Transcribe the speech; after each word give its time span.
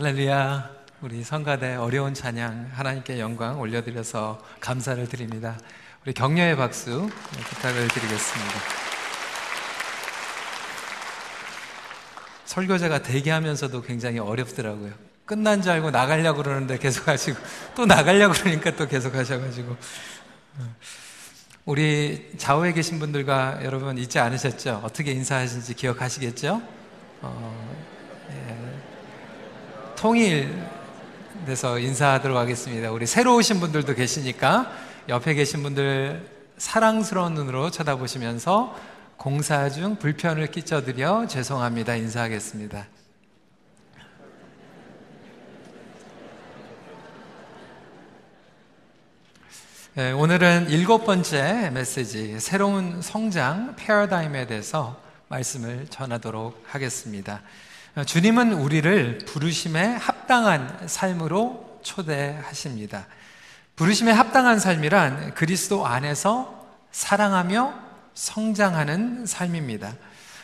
할렐루야. 0.00 0.70
우리 1.00 1.24
성가대 1.24 1.74
어려운 1.74 2.14
찬양 2.14 2.70
하나님께 2.72 3.18
영광 3.18 3.58
올려드려서 3.58 4.40
감사를 4.60 5.04
드립니다. 5.08 5.58
우리 6.04 6.12
격려의 6.12 6.56
박수 6.56 7.10
부탁을 7.50 7.88
드리겠습니다. 7.88 8.52
설교자가 12.44 13.02
대기하면서도 13.02 13.82
굉장히 13.82 14.20
어렵더라고요. 14.20 14.92
끝난 15.24 15.62
줄 15.62 15.72
알고 15.72 15.90
나가려고 15.90 16.44
그러는데 16.44 16.78
계속 16.78 17.08
하시고 17.08 17.36
또 17.74 17.84
나가려고 17.84 18.34
그러니까 18.34 18.70
또 18.76 18.86
계속 18.86 19.16
하셔가지고 19.16 19.76
우리 21.64 22.34
좌우에 22.38 22.72
계신 22.72 23.00
분들과 23.00 23.64
여러분 23.64 23.98
잊지 23.98 24.20
않으셨죠? 24.20 24.82
어떻게 24.84 25.10
인사하신지 25.10 25.74
기억하시겠죠? 25.74 26.62
어, 27.22 27.68
통일돼서 29.98 31.80
인사하도록 31.80 32.38
하겠습니다. 32.38 32.92
우리 32.92 33.04
새로 33.04 33.34
오신 33.34 33.58
분들도 33.58 33.94
계시니까 33.96 34.70
옆에 35.08 35.34
계신 35.34 35.64
분들 35.64 36.24
사랑스러운 36.56 37.34
눈으로 37.34 37.72
쳐다보시면서 37.72 38.76
공사 39.16 39.68
중 39.68 39.96
불편을 39.96 40.52
끼쳐드려 40.52 41.26
죄송합니다. 41.26 41.96
인사하겠습니다. 41.96 42.86
네, 49.94 50.12
오늘은 50.12 50.70
일곱 50.70 51.04
번째 51.04 51.70
메시지, 51.74 52.38
새로운 52.38 53.02
성장 53.02 53.74
패러다임에 53.74 54.46
대해서 54.46 54.96
말씀을 55.26 55.88
전하도록 55.90 56.62
하겠습니다. 56.68 57.42
어, 57.98 58.04
주님은 58.04 58.52
우리를 58.52 59.18
부르심에 59.26 59.96
합당한 59.96 60.86
삶으로 60.86 61.80
초대하십니다. 61.82 63.08
부르심에 63.74 64.12
합당한 64.12 64.60
삶이란 64.60 65.34
그리스도 65.34 65.84
안에서 65.84 66.64
사랑하며 66.92 67.74
성장하는 68.14 69.26
삶입니다. 69.26 69.94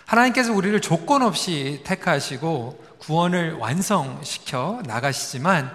하나님께서 0.05 0.53
우리를 0.53 0.81
조건 0.81 1.23
없이 1.23 1.83
택하시고 1.85 2.85
구원을 2.99 3.53
완성시켜 3.53 4.83
나가시지만 4.85 5.71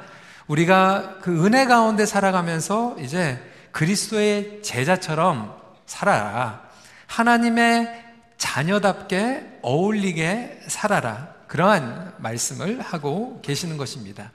우리가 0.47 1.19
그 1.21 1.45
은혜 1.45 1.65
가운데 1.65 2.05
살아가면서 2.05 2.97
이제 2.99 3.41
그리스도의 3.71 4.63
제자처럼 4.63 5.55
살아라. 5.85 6.61
하나님의 7.07 8.03
자녀답게 8.37 9.59
어울리게 9.61 10.63
살아라. 10.67 11.38
그러한 11.49 12.13
말씀을 12.17 12.79
하고 12.79 13.39
계시는 13.41 13.77
것입니다. 13.77 14.31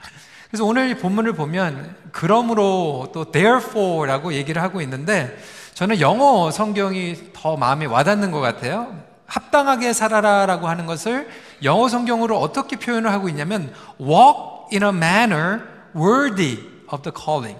그래서 0.50 0.64
오늘 0.64 0.90
이 0.90 0.98
본문을 0.98 1.32
보면 1.32 1.96
그러므로 2.12 3.10
또 3.14 3.30
therefore라고 3.30 4.34
얘기를 4.34 4.60
하고 4.60 4.80
있는데 4.82 5.36
저는 5.74 6.00
영어 6.00 6.50
성경이 6.50 7.32
더 7.32 7.56
마음에 7.56 7.86
와닿는 7.86 8.30
것 8.30 8.40
같아요. 8.40 9.02
합당하게 9.26 9.92
살아라라고 9.92 10.68
하는 10.68 10.86
것을 10.86 11.28
영어 11.62 11.88
성경으로 11.88 12.38
어떻게 12.38 12.76
표현을 12.76 13.10
하고 13.10 13.28
있냐면 13.28 13.72
walk 14.00 14.68
in 14.72 14.82
a 14.82 14.90
manner 14.90 15.62
worthy 15.96 16.58
of 16.92 17.02
the 17.02 17.12
calling. 17.16 17.58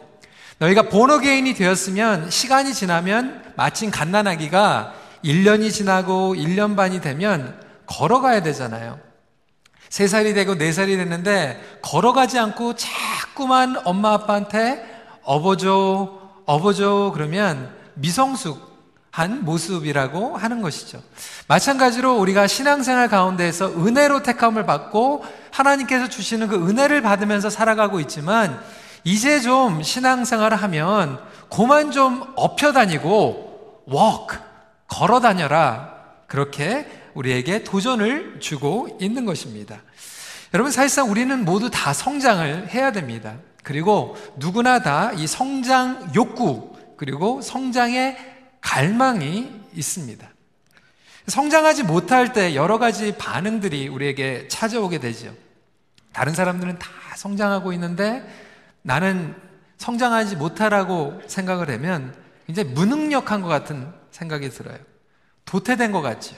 너희가 0.58 0.82
본어게인이 0.82 1.54
되었으면 1.54 2.30
시간이 2.30 2.74
지나면 2.74 3.54
마침 3.56 3.90
갓난아기가 3.90 4.94
1년이 5.24 5.72
지나고 5.72 6.34
1년 6.34 6.76
반이 6.76 7.00
되면 7.00 7.58
걸어가야 7.86 8.42
되잖아요. 8.42 9.13
세 9.94 10.08
살이 10.08 10.34
되고 10.34 10.58
네 10.58 10.72
살이 10.72 10.96
됐는데 10.96 11.78
걸어가지 11.80 12.36
않고 12.36 12.74
자꾸만 12.74 13.80
엄마 13.84 14.14
아빠한테 14.14 14.84
업어줘, 15.22 16.18
업어줘 16.46 17.12
그러면 17.14 17.72
미성숙한 17.94 19.44
모습이라고 19.44 20.36
하는 20.36 20.62
것이죠. 20.62 21.00
마찬가지로 21.46 22.16
우리가 22.18 22.48
신앙생활 22.48 23.06
가운데에서 23.06 23.68
은혜로 23.68 24.24
택함을 24.24 24.66
받고 24.66 25.24
하나님께서 25.52 26.08
주시는 26.08 26.48
그 26.48 26.56
은혜를 26.56 27.00
받으면서 27.00 27.48
살아가고 27.48 28.00
있지만 28.00 28.60
이제 29.04 29.38
좀 29.38 29.80
신앙생활을 29.80 30.56
하면 30.56 31.20
고만 31.48 31.92
좀 31.92 32.20
업혀 32.34 32.72
다니고 32.72 33.84
walk 33.88 34.40
걸어 34.88 35.20
다녀라 35.20 35.94
그렇게 36.26 36.84
우리에게 37.14 37.62
도전을 37.62 38.40
주고 38.40 38.98
있는 39.00 39.24
것입니다. 39.24 39.83
여러분, 40.54 40.70
사실상 40.70 41.10
우리는 41.10 41.44
모두 41.44 41.68
다 41.68 41.92
성장을 41.92 42.68
해야 42.68 42.92
됩니다. 42.92 43.34
그리고 43.64 44.16
누구나 44.36 44.80
다 44.80 45.12
이 45.16 45.26
성장 45.26 46.12
욕구, 46.14 46.76
그리고 46.96 47.40
성장의 47.42 48.16
갈망이 48.60 49.50
있습니다. 49.74 50.28
성장하지 51.26 51.82
못할 51.82 52.32
때 52.32 52.54
여러 52.54 52.78
가지 52.78 53.16
반응들이 53.16 53.88
우리에게 53.88 54.46
찾아오게 54.48 54.98
되죠. 54.98 55.34
다른 56.12 56.34
사람들은 56.34 56.78
다 56.78 56.88
성장하고 57.16 57.72
있는데 57.72 58.24
나는 58.82 59.34
성장하지 59.78 60.36
못하라고 60.36 61.20
생각을 61.26 61.68
하면 61.70 62.14
이제 62.46 62.62
무능력한 62.62 63.42
것 63.42 63.48
같은 63.48 63.92
생각이 64.12 64.50
들어요. 64.50 64.78
도태된 65.46 65.90
것 65.90 66.00
같죠. 66.00 66.36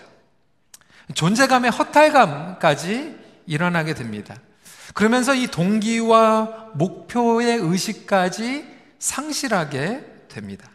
존재감의 1.14 1.70
허탈감까지 1.70 3.25
일어나게 3.46 3.94
됩니다. 3.94 4.34
그러면서 4.94 5.34
이 5.34 5.46
동기와 5.46 6.70
목표의 6.74 7.58
의식까지 7.58 8.66
상실하게 8.98 10.04
됩니다. 10.28 10.68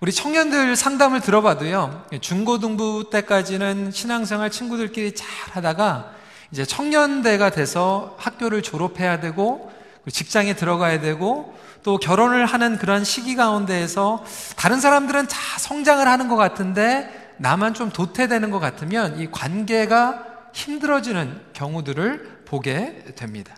우리 0.00 0.12
청년들 0.12 0.76
상담을 0.76 1.20
들어봐도요, 1.20 2.06
중고등부 2.20 3.10
때까지는 3.10 3.90
신앙생활 3.90 4.50
친구들끼리 4.50 5.14
잘 5.14 5.26
하다가 5.52 6.12
이제 6.50 6.64
청년대가 6.64 7.50
돼서 7.50 8.14
학교를 8.18 8.62
졸업해야 8.62 9.20
되고 9.20 9.72
직장에 10.10 10.54
들어가야 10.54 11.00
되고 11.00 11.56
또 11.82 11.98
결혼을 11.98 12.46
하는 12.46 12.78
그런 12.78 13.04
시기 13.04 13.34
가운데에서 13.36 14.24
다른 14.56 14.80
사람들은 14.80 15.28
다 15.28 15.36
성장을 15.58 16.06
하는 16.06 16.28
것 16.28 16.36
같은데 16.36 17.32
나만 17.38 17.74
좀 17.74 17.90
도태되는 17.90 18.50
것 18.50 18.58
같으면 18.58 19.20
이 19.20 19.30
관계가 19.30 20.33
힘들어지는 20.54 21.40
경우들을 21.52 22.44
보게 22.46 23.04
됩니다. 23.16 23.54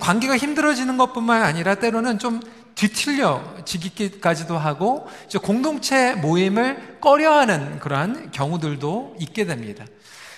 관계가 0.00 0.36
힘들어지는 0.36 0.96
것뿐만 0.96 1.42
아니라 1.42 1.76
때로는 1.76 2.18
좀 2.18 2.40
뒤틀려지기까지도 2.74 4.58
하고 4.58 5.06
공동체 5.42 6.14
모임을 6.14 6.98
꺼려하는 7.00 7.78
그러한 7.78 8.32
경우들도 8.32 9.16
있게 9.20 9.44
됩니다. 9.44 9.84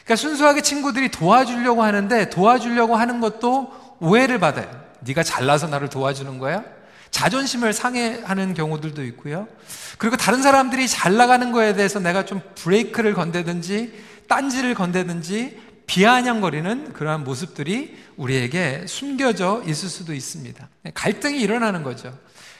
그러니까 0.05 0.17
순수하게 0.17 0.61
친구들이 0.61 1.11
도와주려고 1.11 1.83
하는데 1.83 2.29
도와주려고 2.29 2.97
하는 2.97 3.21
것도 3.21 3.73
오해를 4.01 4.39
받아요. 4.39 4.69
네가 5.01 5.23
잘나서 5.23 5.69
나를 5.69 5.89
도와주는 5.89 6.39
거야? 6.39 6.63
자존심을 7.11 7.73
상해하는 7.73 8.53
경우들도 8.53 9.03
있고요. 9.05 9.49
그리고 9.97 10.17
다른 10.17 10.43
사람들이 10.43 10.87
잘 10.87 11.17
나가는 11.17 11.51
거에 11.51 11.73
대해서 11.73 11.99
내가 11.99 12.27
좀 12.27 12.43
브레이크를 12.57 13.15
건대든지 13.15 14.05
딴지를 14.29 14.75
건대든지 14.75 15.66
비아냥거리는 15.87 16.93
그러한 16.93 17.25
모습들이 17.25 17.97
우리에게 18.17 18.87
숨겨져 18.87 19.63
있을 19.67 19.89
수도 19.89 20.13
있습니다. 20.13 20.69
갈등이 20.95 21.41
일어나는 21.41 21.83
거죠. 21.83 22.17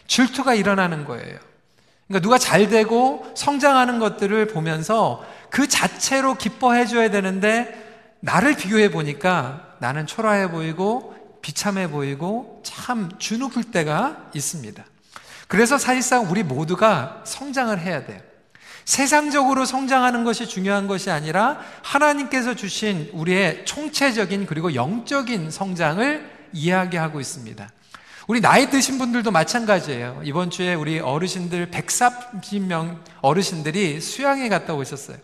질투가 0.07 0.55
일어나는 0.55 1.05
거예요. 1.05 1.39
그러니까 2.07 2.23
누가 2.23 2.39
잘 2.39 2.69
되고 2.69 3.27
성장하는 3.35 3.99
것들을 3.99 4.47
보면서 4.49 5.25
그 5.51 5.67
자체로 5.67 6.37
기뻐해 6.37 6.87
줘야 6.87 7.11
되는데 7.11 7.85
나를 8.21 8.57
비교해 8.57 8.91
보니까 8.91 9.77
나는 9.81 10.07
초라해 10.07 10.51
보이고 10.51 11.15
비참해 11.43 11.91
보이고 11.91 12.63
참 12.65 13.11
주눅들 13.19 13.65
때가 13.65 14.31
있습니다. 14.35 14.85
그래서 15.49 15.79
사실상 15.79 16.31
우리 16.31 16.43
모두가 16.43 17.23
성장을 17.25 17.79
해야 17.79 18.05
돼요. 18.05 18.21
세상적으로 18.87 19.65
성장하는 19.65 20.23
것이 20.23 20.47
중요한 20.47 20.87
것이 20.87 21.11
아니라 21.11 21.61
하나님께서 21.83 22.55
주신 22.55 23.11
우리의 23.13 23.67
총체적인 23.67 24.47
그리고 24.47 24.75
영적인 24.75 25.51
성장을 25.51 26.31
이야기하고 26.53 27.21
있습니다. 27.21 27.69
우리 28.29 28.41
나이 28.41 28.71
드신 28.71 28.99
분들도 28.99 29.33
마찬가지예요. 29.33 30.23
이번 30.25 30.51
주에 30.51 30.75
우리 30.75 31.01
어르신들 31.01 31.71
130명 31.71 32.99
어르신들이 33.23 34.01
수양에 34.01 34.49
갔다 34.49 34.75
오셨어요. 34.75 35.17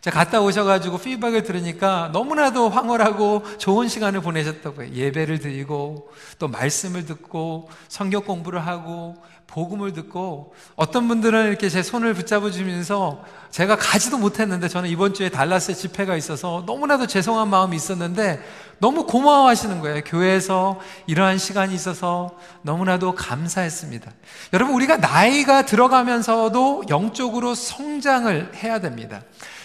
자, 0.00 0.10
갔다 0.10 0.40
오셔가지고 0.40 0.98
피드백을 0.98 1.42
들으니까 1.42 2.08
너무나도 2.14 2.70
황홀하고 2.70 3.58
좋은 3.58 3.86
시간을 3.88 4.22
보내셨다고요. 4.22 4.92
예배를 4.94 5.40
드리고, 5.40 6.10
또 6.38 6.48
말씀을 6.48 7.04
듣고, 7.04 7.68
성경 7.88 8.24
공부를 8.24 8.66
하고, 8.66 9.16
복음을 9.46 9.92
듣고, 9.92 10.54
어떤 10.76 11.06
분들은 11.06 11.48
이렇게 11.48 11.68
제 11.68 11.82
손을 11.82 12.14
붙잡아 12.14 12.50
주면서 12.50 13.22
제가 13.50 13.76
가지도 13.76 14.16
못했는데 14.16 14.68
저는 14.68 14.88
이번 14.88 15.12
주에 15.12 15.28
달라스에 15.28 15.74
집회가 15.74 16.16
있어서 16.16 16.62
너무나도 16.66 17.08
죄송한 17.08 17.50
마음이 17.50 17.74
있었는데 17.74 18.40
너무 18.78 19.06
고마워 19.06 19.48
하시는 19.48 19.80
거예요. 19.80 20.02
교회에서 20.04 20.78
이러한 21.08 21.38
시간이 21.38 21.74
있어서 21.74 22.38
너무나도 22.62 23.16
감사했습니다. 23.16 24.10
여러분, 24.52 24.74
우리가 24.76 24.96
나이가 24.98 25.66
들어가면서도 25.66 26.84
영적으로 26.88 27.54
성장을 27.54 28.52
해야 28.62 28.78
됩니다. 28.78 29.20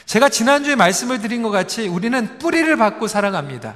제가 0.05 0.29
지난주에 0.29 0.75
말씀을 0.75 1.19
드린 1.19 1.41
것 1.41 1.49
같이 1.49 1.87
우리는 1.87 2.37
뿌리를 2.37 2.75
받고 2.75 3.07
살아갑니다. 3.07 3.75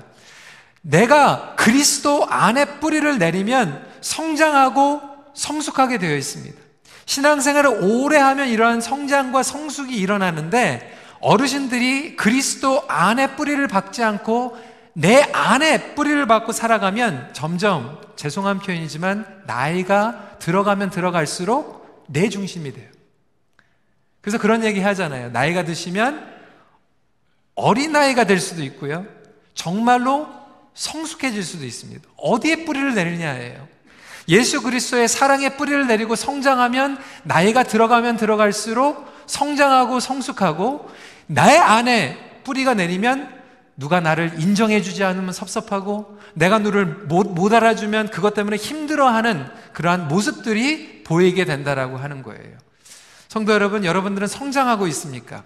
내가 0.81 1.56
그리스도 1.58 2.26
안에 2.30 2.80
뿌리를 2.80 3.18
내리면 3.18 3.86
성장하고 4.02 5.02
성숙하게 5.34 5.98
되어 5.98 6.16
있습니다. 6.16 6.58
신앙생활을 7.06 7.80
오래 7.81 8.18
하면 8.18 8.48
이러한 8.48 8.81
성장과 8.81 9.44
성숙이 9.44 9.96
일어나는데 9.96 10.98
어르신들이 11.22 12.16
그리스도 12.16 12.84
안에 12.88 13.36
뿌리를 13.36 13.68
박지 13.68 14.04
않고 14.04 14.58
내 14.94 15.24
안에 15.34 15.96
뿌리를 15.96 16.25
받고 16.28 16.52
살아가면 16.52 17.32
점점 17.34 18.00
죄송한 18.16 18.60
표현이지만 18.60 19.44
나이가 19.48 20.38
들어가면 20.40 20.92
들어갈수록 20.92 22.06
내 22.08 22.30
중심이 22.30 22.72
돼요. 22.74 22.88
그래서 24.21 24.38
그런 24.38 24.63
얘기 24.63 24.80
하잖아요. 24.81 25.31
나이가 25.31 25.63
드시면 25.63 26.27
어린아이가 27.56 28.25
될 28.25 28.39
수도 28.39 28.63
있고요. 28.63 29.06
정말로 29.54 30.27
성숙해질 30.74 31.44
수도 31.44 31.66
있습니다. 31.66 32.07
어디에 32.18 32.66
뿌리를 32.66 32.94
내리냐예요. 32.94 33.68
예수 34.30 34.62
그리스도의 34.62 35.07
사랑의 35.07 35.57
뿌리를 35.57 35.88
내리고 35.88 36.16
성장하면 36.16 36.98
나이가 37.24 37.63
들어가면 37.63 38.18
들어갈수록 38.18 39.06
성장하고 39.25 40.00
성숙하고 40.00 40.89
나의 41.27 41.57
안에 41.57 42.42
뿌리가 42.44 42.75
내리면 42.75 43.39
누가 43.75 44.00
나를 44.00 44.39
인정해 44.39 44.81
주지 44.81 45.04
않으면 45.04 45.33
섭섭하고 45.33 46.19
내가 46.33 46.60
누를 46.60 46.86
못, 46.86 47.27
못 47.27 47.54
알아주면 47.54 48.10
그것 48.10 48.33
때문에 48.33 48.57
힘들어하는 48.57 49.48
그러한 49.74 50.07
모습들이 50.07 51.04
보이게 51.04 51.45
된다라고 51.45 51.98
하는 51.98 52.22
거예요. 52.22 52.57
성도 53.30 53.54
여러분, 53.54 53.86
여러분들은 53.86 54.28
성장하고 54.28 54.88
있습니까? 54.88 55.44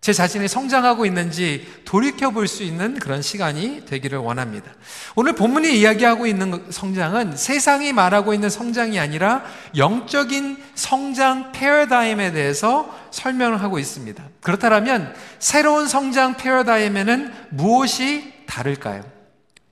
제 0.00 0.12
자신이 0.12 0.46
성장하고 0.46 1.06
있는지 1.06 1.66
돌이켜 1.84 2.30
볼 2.30 2.46
수 2.48 2.62
있는 2.62 2.98
그런 2.98 3.22
시간이 3.22 3.86
되기를 3.86 4.18
원합니다. 4.18 4.72
오늘 5.14 5.32
본문이 5.34 5.78
이야기하고 5.78 6.26
있는 6.26 6.66
성장은 6.70 7.36
세상이 7.36 7.92
말하고 7.92 8.34
있는 8.34 8.50
성장이 8.50 8.98
아니라 8.98 9.44
영적인 9.76 10.62
성장 10.74 11.52
패러다임에 11.52 12.32
대해서 12.32 12.92
설명을 13.12 13.62
하고 13.62 13.78
있습니다. 13.78 14.22
그렇다면 14.42 15.14
새로운 15.38 15.86
성장 15.88 16.36
패러다임에는 16.36 17.32
무엇이 17.50 18.32
다를까요? 18.46 19.04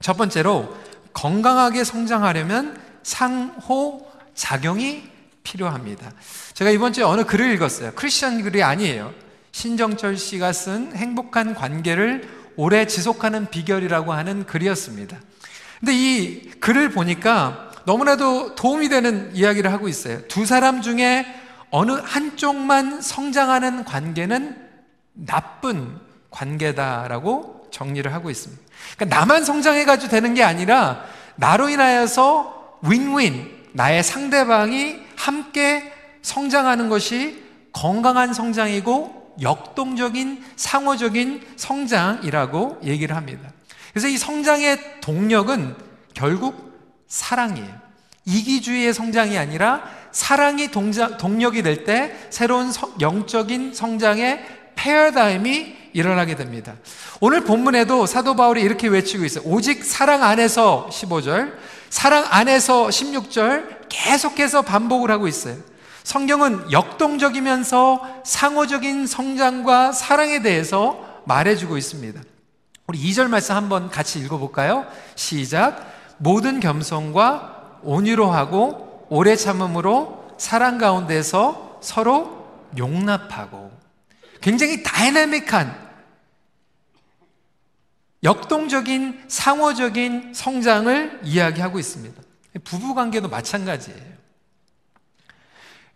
첫 0.00 0.17
번째로 0.17 0.76
건강하게 1.12 1.82
성장하려면 1.85 2.81
상호 3.02 4.06
작용이 4.35 5.05
필요합니다. 5.44 6.12
제가 6.54 6.70
이번 6.70 6.92
주에 6.92 7.02
어느 7.02 7.24
글을 7.24 7.52
읽었어요. 7.54 7.92
크리스천 7.96 8.40
글이 8.42 8.62
아니에요. 8.62 9.12
신정철 9.50 10.16
씨가 10.16 10.52
쓴 10.52 10.94
행복한 10.94 11.52
관계를 11.52 12.28
오래 12.56 12.86
지속하는 12.86 13.50
비결이라고 13.50 14.12
하는 14.12 14.46
글이었습니다. 14.46 15.18
근데 15.80 15.92
이 15.92 16.50
글을 16.60 16.90
보니까 16.90 17.72
너무나도 17.86 18.54
도움이 18.54 18.88
되는 18.88 19.34
이야기를 19.34 19.72
하고 19.72 19.88
있어요. 19.88 20.22
두 20.28 20.46
사람 20.46 20.80
중에 20.80 21.26
어느 21.70 21.90
한쪽만 21.90 23.02
성장하는 23.02 23.84
관계는 23.84 24.56
나쁜 25.12 25.98
관계다라고 26.30 27.66
정리를 27.72 28.12
하고 28.12 28.30
있습니다. 28.30 28.62
그러니까 28.96 29.18
나만 29.18 29.44
성장해가지고 29.44 30.08
되는 30.08 30.34
게 30.34 30.44
아니라 30.44 31.04
나로 31.34 31.68
인하여서 31.68 32.78
윈윈, 32.82 33.70
나의 33.72 34.04
상대방이 34.04 35.00
함께 35.16 35.94
성장하는 36.25 36.88
것이 36.88 37.44
건강한 37.73 38.32
성장이고 38.32 39.37
역동적인 39.43 40.43
상호적인 40.56 41.43
성장이라고 41.56 42.79
얘기를 42.85 43.15
합니다. 43.15 43.53
그래서 43.93 44.09
이 44.09 44.17
성장의 44.17 45.00
동력은 45.00 45.76
결국 46.15 46.73
사랑이에요. 47.09 47.85
이기주의의 48.25 48.94
성장이 48.94 49.37
아니라 49.37 49.85
사랑이 50.12 50.71
동자, 50.71 51.19
동력이 51.19 51.62
될 51.62 51.85
때 51.85 52.17
새로운 52.31 52.73
성, 52.73 52.94
영적인 53.00 53.75
성장의 53.75 54.44
패러다임이 54.76 55.76
일어나게 55.93 56.37
됩니다. 56.37 56.75
오늘 57.21 57.44
본문에도 57.44 58.06
사도 58.06 58.35
바울이 58.35 58.62
이렇게 58.62 58.88
외치고 58.88 59.25
있어요. 59.25 59.44
오직 59.47 59.85
사랑 59.85 60.23
안에서 60.23 60.88
15절, 60.91 61.53
사랑 61.91 62.25
안에서 62.31 62.87
16절 62.88 63.88
계속해서 63.88 64.62
반복을 64.62 65.11
하고 65.11 65.29
있어요. 65.29 65.74
성경은 66.04 66.70
역동적이면서 66.70 68.22
상호적인 68.24 69.06
성장과 69.06 69.92
사랑에 69.92 70.42
대해서 70.42 71.22
말해주고 71.24 71.78
있습니다. 71.78 72.20
우리 72.86 72.98
2절 73.10 73.28
말씀 73.28 73.56
한번 73.56 73.88
같이 73.88 74.20
읽어볼까요? 74.20 74.86
시작. 75.16 75.92
모든 76.18 76.60
겸손과 76.60 77.80
온유로 77.82 78.30
하고 78.30 79.06
오래 79.08 79.34
참음으로 79.34 80.34
사랑 80.38 80.76
가운데서 80.78 81.80
서로 81.82 82.68
용납하고 82.76 83.72
굉장히 84.42 84.82
다이나믹한 84.82 85.84
역동적인 88.22 89.24
상호적인 89.28 90.34
성장을 90.34 91.20
이야기하고 91.24 91.78
있습니다. 91.78 92.22
부부 92.62 92.94
관계도 92.94 93.28
마찬가지예요. 93.28 94.13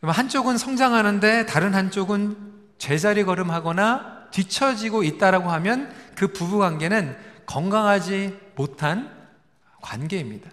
한쪽은 0.02 0.58
성장하는데 0.58 1.46
다른 1.46 1.74
한쪽은 1.74 2.36
제자리 2.78 3.24
걸음하거나 3.24 4.28
뒤처지고 4.30 5.02
있다라고 5.02 5.50
하면 5.50 5.92
그 6.14 6.32
부부 6.32 6.58
관계는 6.58 7.16
건강하지 7.46 8.38
못한 8.54 9.10
관계입니다. 9.80 10.50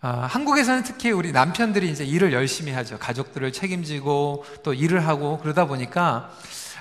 아, 0.00 0.26
한국에서는 0.28 0.82
특히 0.82 1.12
우리 1.12 1.30
남편들이 1.30 1.88
이제 1.88 2.04
일을 2.04 2.32
열심히 2.32 2.72
하죠. 2.72 2.98
가족들을 2.98 3.52
책임지고 3.52 4.44
또 4.64 4.74
일을 4.74 5.06
하고 5.06 5.38
그러다 5.38 5.66
보니까 5.66 6.32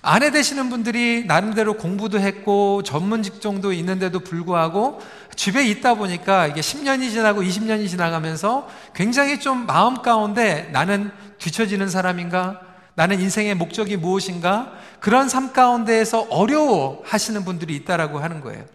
아내 0.03 0.31
되시는 0.31 0.69
분들이 0.69 1.25
나름대로 1.25 1.75
공부도 1.75 2.19
했고 2.19 2.81
전문 2.81 3.21
직종도 3.21 3.71
있는데도 3.73 4.19
불구하고 4.19 4.99
집에 5.35 5.65
있다 5.67 5.93
보니까 5.93 6.47
이게 6.47 6.61
10년이 6.61 7.11
지나고 7.11 7.41
20년이 7.41 7.87
지나가면서 7.87 8.67
굉장히 8.95 9.39
좀 9.39 9.67
마음 9.67 10.01
가운데 10.01 10.69
나는 10.71 11.11
뒤처지는 11.37 11.87
사람인가? 11.87 12.61
나는 12.95 13.21
인생의 13.21 13.55
목적이 13.55 13.97
무엇인가? 13.97 14.73
그런 14.99 15.29
삶 15.29 15.53
가운데에서 15.53 16.27
어려워 16.29 17.01
하시는 17.05 17.45
분들이 17.45 17.75
있다라고 17.75 18.19
하는 18.19 18.41
거예요. 18.41 18.65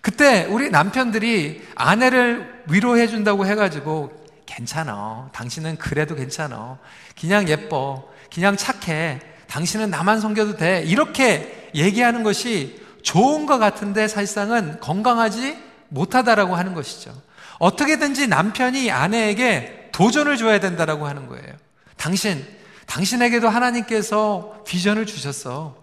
그때 0.00 0.44
우리 0.44 0.70
남편들이 0.70 1.66
아내를 1.74 2.64
위로해 2.70 3.08
준다고 3.08 3.44
해가지고 3.44 4.12
괜찮아. 4.46 5.30
당신은 5.32 5.76
그래도 5.78 6.14
괜찮아. 6.14 6.78
그냥 7.20 7.48
예뻐. 7.48 8.08
그냥 8.32 8.56
착해. 8.56 9.35
당신은 9.48 9.90
나만 9.90 10.20
섬겨도 10.20 10.56
돼. 10.56 10.82
이렇게 10.86 11.70
얘기하는 11.74 12.22
것이 12.22 12.80
좋은 13.02 13.46
것 13.46 13.58
같은데 13.58 14.08
사실상은 14.08 14.80
건강하지 14.80 15.56
못하다라고 15.88 16.56
하는 16.56 16.74
것이죠. 16.74 17.14
어떻게든지 17.58 18.26
남편이 18.26 18.90
아내에게 18.90 19.90
도전을 19.92 20.36
줘야 20.36 20.60
된다라고 20.60 21.06
하는 21.06 21.26
거예요. 21.26 21.54
당신, 21.96 22.44
당신에게도 22.86 23.48
하나님께서 23.48 24.62
비전을 24.66 25.06
주셨어. 25.06 25.76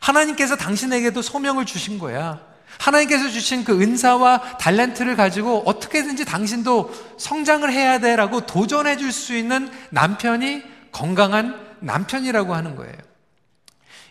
하나님께서 0.00 0.56
당신에게도 0.56 1.22
소명을 1.22 1.66
주신 1.66 1.98
거야. 1.98 2.40
하나님께서 2.78 3.28
주신 3.28 3.62
그 3.64 3.80
은사와 3.80 4.56
달란트를 4.58 5.14
가지고 5.14 5.62
어떻게든지 5.66 6.24
당신도 6.24 7.16
성장을 7.18 7.70
해야 7.70 7.98
돼라고 7.98 8.46
도전해 8.46 8.96
줄 8.96 9.12
수 9.12 9.36
있는 9.36 9.70
남편이 9.90 10.62
건강한 10.90 11.60
남편이라고 11.80 12.54
하는 12.54 12.76
거예요. 12.76 12.94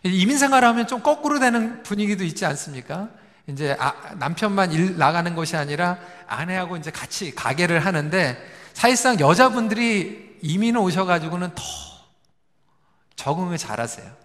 이민 0.04 0.38
생활하면 0.38 0.88
좀 0.88 1.02
거꾸로 1.02 1.40
되는 1.40 1.84
분위기도 1.84 2.24
있지 2.24 2.46
않습니까? 2.46 3.10
이제 3.48 3.76
아, 3.80 3.94
남편만 4.16 4.72
일 4.72 4.98
나가는 4.98 5.34
것이 5.36 5.58
아니라 5.58 5.98
아내하고 6.28 6.78
이제 6.78 6.92
같이 6.92 7.34
가게를 7.34 7.86
하는데 7.86 8.38
사실상 8.74 9.20
여자분들이 9.20 10.38
이민 10.42 10.78
오셔가지고는 10.78 11.50
더 11.56 11.64
적응을 13.16 13.58
잘하세요. 13.58 14.20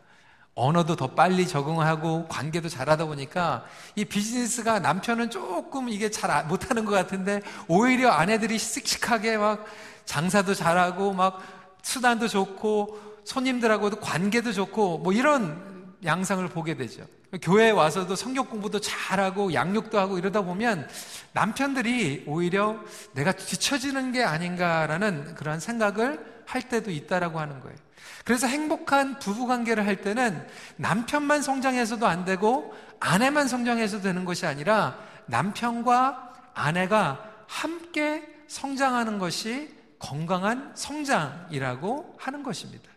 언어도 0.54 0.94
더 0.94 1.08
빨리 1.08 1.48
적응하고 1.48 2.28
관계도 2.28 2.68
잘하다 2.68 3.06
보니까 3.06 3.64
이 3.96 4.04
비즈니스가 4.04 4.78
남편은 4.78 5.30
조금 5.30 5.88
이게 5.88 6.10
잘 6.10 6.30
아, 6.30 6.42
못하는 6.44 6.84
것 6.84 6.92
같은데 6.92 7.42
오히려 7.66 8.10
아내들이 8.10 8.58
씩씩하게 8.58 9.38
막 9.38 9.64
장사도 10.04 10.54
잘하고 10.54 11.12
막 11.12 11.42
수단도 11.82 12.28
좋고 12.28 13.13
손님들하고도 13.24 14.00
관계도 14.00 14.52
좋고 14.52 14.98
뭐 14.98 15.12
이런 15.12 15.96
양상을 16.04 16.46
보게 16.48 16.76
되죠. 16.76 17.06
교회에 17.42 17.70
와서도 17.70 18.14
성경 18.14 18.46
공부도 18.46 18.80
잘하고 18.80 19.54
양육도 19.54 19.98
하고 19.98 20.18
이러다 20.18 20.42
보면 20.42 20.88
남편들이 21.32 22.24
오히려 22.26 22.78
내가 23.12 23.32
뒤처지는 23.32 24.12
게 24.12 24.22
아닌가라는 24.22 25.34
그런 25.34 25.58
생각을 25.58 26.44
할 26.46 26.68
때도 26.68 26.90
있다라고 26.90 27.40
하는 27.40 27.60
거예요. 27.60 27.76
그래서 28.24 28.46
행복한 28.46 29.18
부부 29.18 29.46
관계를 29.46 29.86
할 29.86 30.00
때는 30.00 30.46
남편만 30.76 31.42
성장해서도 31.42 32.06
안 32.06 32.24
되고 32.24 32.74
아내만 33.00 33.48
성장해서 33.48 34.00
되는 34.00 34.24
것이 34.24 34.46
아니라 34.46 34.98
남편과 35.26 36.52
아내가 36.54 37.30
함께 37.46 38.22
성장하는 38.46 39.18
것이 39.18 39.74
건강한 39.98 40.72
성장이라고 40.74 42.16
하는 42.18 42.42
것입니다. 42.42 42.93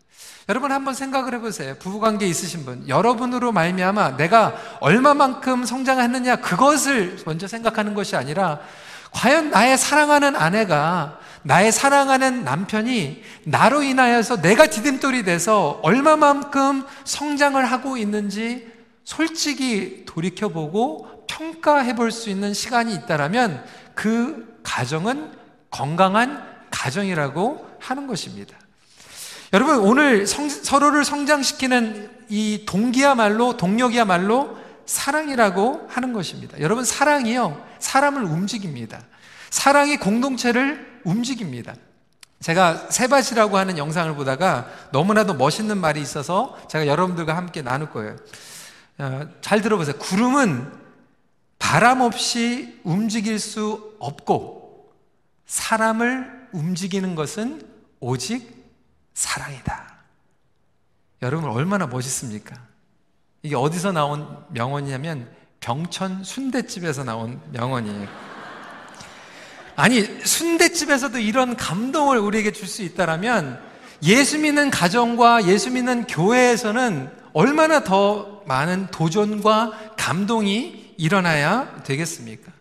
여러분 0.50 0.72
한번 0.72 0.94
생각을 0.94 1.34
해보세요. 1.34 1.76
부부관계 1.76 2.26
있으신 2.26 2.66
분, 2.66 2.88
여러분으로 2.88 3.52
말미암아 3.52 4.16
내가 4.16 4.56
얼마만큼 4.80 5.66
성장했느냐 5.66 6.38
그것을 6.38 7.18
먼저 7.26 7.48
생각하는 7.48 7.94
것이 7.94 8.16
아니라 8.16 8.60
과연 9.12 9.50
나의 9.50 9.78
사랑하는 9.78 10.36
아내가 10.36 11.20
나의 11.44 11.72
사랑하는 11.72 12.44
남편이 12.44 13.24
나로 13.46 13.84
인하여서 13.84 14.42
내가 14.42 14.68
디딤돌이 14.68 15.24
돼서 15.24 15.80
얼마만큼 15.84 16.86
성장을 17.04 17.64
하고 17.66 17.98
있는지 17.98 18.68
솔직히 19.04 20.04
돌이켜보고 20.06 21.26
평가해 21.28 21.96
볼 21.96 22.12
수 22.12 22.30
있는 22.30 22.54
시간이 22.54 22.94
있다라면 22.96 23.64
그 23.96 24.60
가정은 24.64 25.32
건강한 25.72 26.44
가정이라고 26.72 27.78
하는 27.80 28.08
것입니다. 28.08 28.56
여러분, 29.58 29.80
오늘 29.80 30.28
성, 30.28 30.50
서로를 30.50 31.04
성장시키는 31.04 32.12
이 32.30 32.64
동기야말로, 32.68 33.58
동력이야말로 33.58 34.56
사랑이라고 34.86 35.88
하는 35.90 36.14
것입니다. 36.14 36.60
여러분, 36.60 36.86
사랑이요, 36.86 37.66
사람을 37.80 38.24
움직입니다. 38.24 39.02
사랑이 39.50 39.98
공동체를 39.98 41.02
움직입니다. 41.06 41.74
제가 42.40 42.92
세바시라고 42.92 43.58
하는 43.58 43.80
영상을 43.80 44.14
보다가 44.14 44.70
너무나도 44.92 45.34
멋있는 45.34 45.80
말이 45.80 46.02
있어서 46.02 46.56
제가 46.70 46.86
여러분들과 46.86 47.36
함께 47.36 47.64
나눌 47.64 47.90
거예요. 47.90 48.16
어, 49.00 49.28
잘 49.42 49.64
들어보세요. 49.64 49.98
구름은 49.98 50.72
바람 51.58 52.02
없이 52.02 52.80
움직일 52.84 53.40
수 53.40 53.96
없고 53.98 54.94
사람을 55.48 56.50
움직이는 56.52 57.16
것은 57.16 57.64
오직 58.00 58.57
사랑이다. 59.18 59.96
여러분 61.24 61.50
얼마나 61.50 61.88
멋있습니까? 61.88 62.56
이게 63.42 63.56
어디서 63.56 63.92
나온 63.92 64.28
명언이냐면 64.50 65.28
병천 65.60 66.24
순대집에서 66.24 67.04
나온 67.04 67.42
명언이에요. 67.52 68.08
아니 69.76 70.04
순대집에서도 70.04 71.18
이런 71.18 71.56
감동을 71.56 72.20
우리에게 72.20 72.52
줄 72.52 72.68
수 72.68 72.84
있다라면 72.84 73.60
예수 74.04 74.38
믿는 74.38 74.70
가정과 74.70 75.46
예수 75.46 75.72
믿는 75.72 76.06
교회에서는 76.06 77.12
얼마나 77.34 77.84
더 77.84 78.44
많은 78.46 78.88
도전과 78.92 79.96
감동이 79.98 80.94
일어나야 80.98 81.82
되겠습니까? 81.84 82.52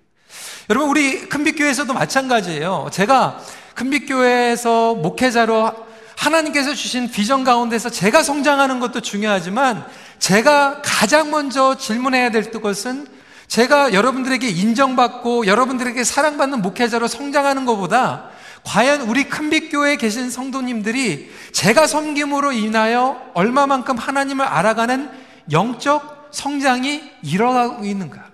여러분 0.70 0.88
우리 0.88 1.28
큰빛교회에서도 1.28 1.92
마찬가지예요. 1.92 2.88
제가 2.92 3.42
큰빛교회에서 3.74 4.94
목회자로 4.94 5.86
하나님께서 6.16 6.74
주신 6.74 7.10
비전 7.10 7.44
가운데서 7.44 7.90
제가 7.90 8.22
성장하는 8.22 8.80
것도 8.80 9.00
중요하지만 9.00 9.86
제가 10.18 10.80
가장 10.82 11.30
먼저 11.30 11.76
질문해야 11.76 12.30
될 12.30 12.50
것은 12.50 13.06
제가 13.46 13.92
여러분들에게 13.92 14.48
인정받고 14.48 15.46
여러분들에게 15.46 16.02
사랑받는 16.02 16.62
목회자로 16.62 17.06
성장하는 17.06 17.64
것보다 17.64 18.30
과연 18.64 19.02
우리 19.02 19.28
큰빛교회에 19.28 19.96
계신 19.96 20.30
성도님들이 20.30 21.30
제가 21.52 21.86
섬김으로 21.86 22.50
인하여 22.50 23.22
얼마만큼 23.34 23.96
하나님을 23.96 24.44
알아가는 24.44 25.08
영적 25.52 26.30
성장이 26.32 27.02
일어나고 27.22 27.84
있는가? 27.84 28.24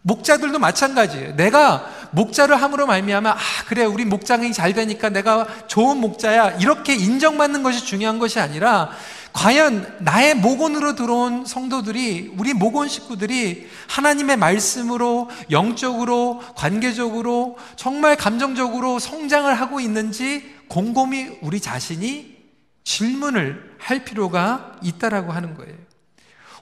목자들도 0.00 0.58
마찬가지예요. 0.58 1.36
내가 1.36 1.84
목자를 2.12 2.60
함으로 2.60 2.86
말미암아 2.86 3.30
아 3.30 3.36
그래 3.66 3.84
우리 3.84 4.04
목장이 4.04 4.52
잘 4.52 4.72
되니까 4.72 5.08
내가 5.08 5.46
좋은 5.66 5.98
목자야 5.98 6.58
이렇게 6.58 6.94
인정받는 6.94 7.62
것이 7.62 7.84
중요한 7.84 8.18
것이 8.18 8.40
아니라 8.40 8.90
과연 9.32 9.96
나의 10.00 10.34
목원으로 10.34 10.94
들어온 10.94 11.44
성도들이 11.44 12.32
우리 12.38 12.54
목원 12.54 12.88
식구들이 12.88 13.68
하나님의 13.86 14.38
말씀으로 14.38 15.28
영적으로 15.50 16.42
관계적으로 16.54 17.58
정말 17.76 18.16
감정적으로 18.16 18.98
성장을 18.98 19.52
하고 19.52 19.78
있는지 19.78 20.54
곰곰이 20.68 21.38
우리 21.42 21.60
자신이 21.60 22.34
질문을 22.82 23.76
할 23.78 24.04
필요가 24.04 24.72
있다라고 24.82 25.32
하는 25.32 25.54
거예요. 25.54 25.74